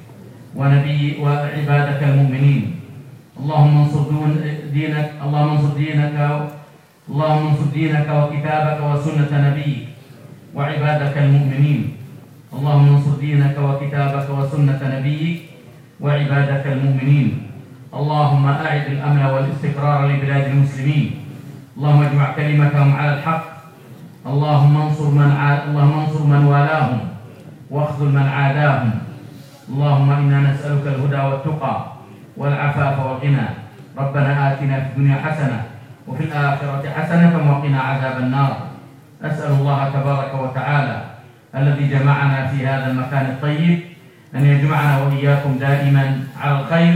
[0.56, 2.62] ونبي وعبادك المؤمنين.
[3.40, 4.04] اللهم انصر
[4.74, 6.16] دينك اللهم انصر دينك
[7.10, 9.82] اللهم انصر دينك وكتابك وسنة نبيك
[10.56, 11.82] وعبادك المؤمنين.
[12.54, 15.38] اللهم انصر دينك وكتابك وسنة نبيك
[16.00, 17.28] وعبادك المؤمنين.
[17.94, 21.06] اللهم أعد الأمن والاستقرار لبلاد المسلمين.
[21.78, 23.46] اللهم اجمع كلمتهم على الحق.
[24.26, 27.00] اللهم انصر من عاد اللهم انصر من والاهم
[27.72, 29.09] واخذل من عاداهم.
[29.70, 31.76] اللهم إنا نسألك الهدى والتقى
[32.38, 33.48] والعفاف والغنى
[33.98, 35.64] ربنا آتنا في الدنيا حسنة
[36.08, 38.54] وفي الآخرة حسنة وقنا عذاب النار.
[39.24, 40.98] أسأل الله تبارك وتعالى
[41.56, 43.80] الذي جمعنا في هذا المكان الطيب
[44.36, 46.94] أن يجمعنا وإياكم دائما على الخير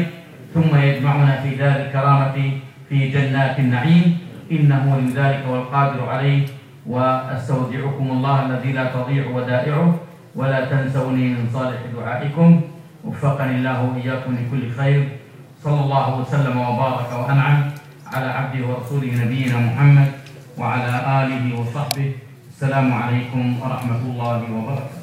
[0.54, 2.52] ثم يجمعنا في دار الكرامة
[2.90, 4.18] في جنات النعيم.
[4.52, 6.46] إنه لذلك والقادر عليه.
[6.86, 9.96] وأستودعكم الله الذي لا تضيع ودائعه.
[10.36, 12.62] ولا تنسوني من صالح دعائكم.
[13.04, 15.02] وفقني الله وإياكم لكل خير.
[15.64, 17.72] صلى الله وسلم وبارك وأنعم
[18.14, 20.10] على عبده ورسوله نبينا محمد
[20.58, 22.12] وعلى آله وصحبه.
[22.52, 25.03] السلام عليكم ورحمة الله وبركاته.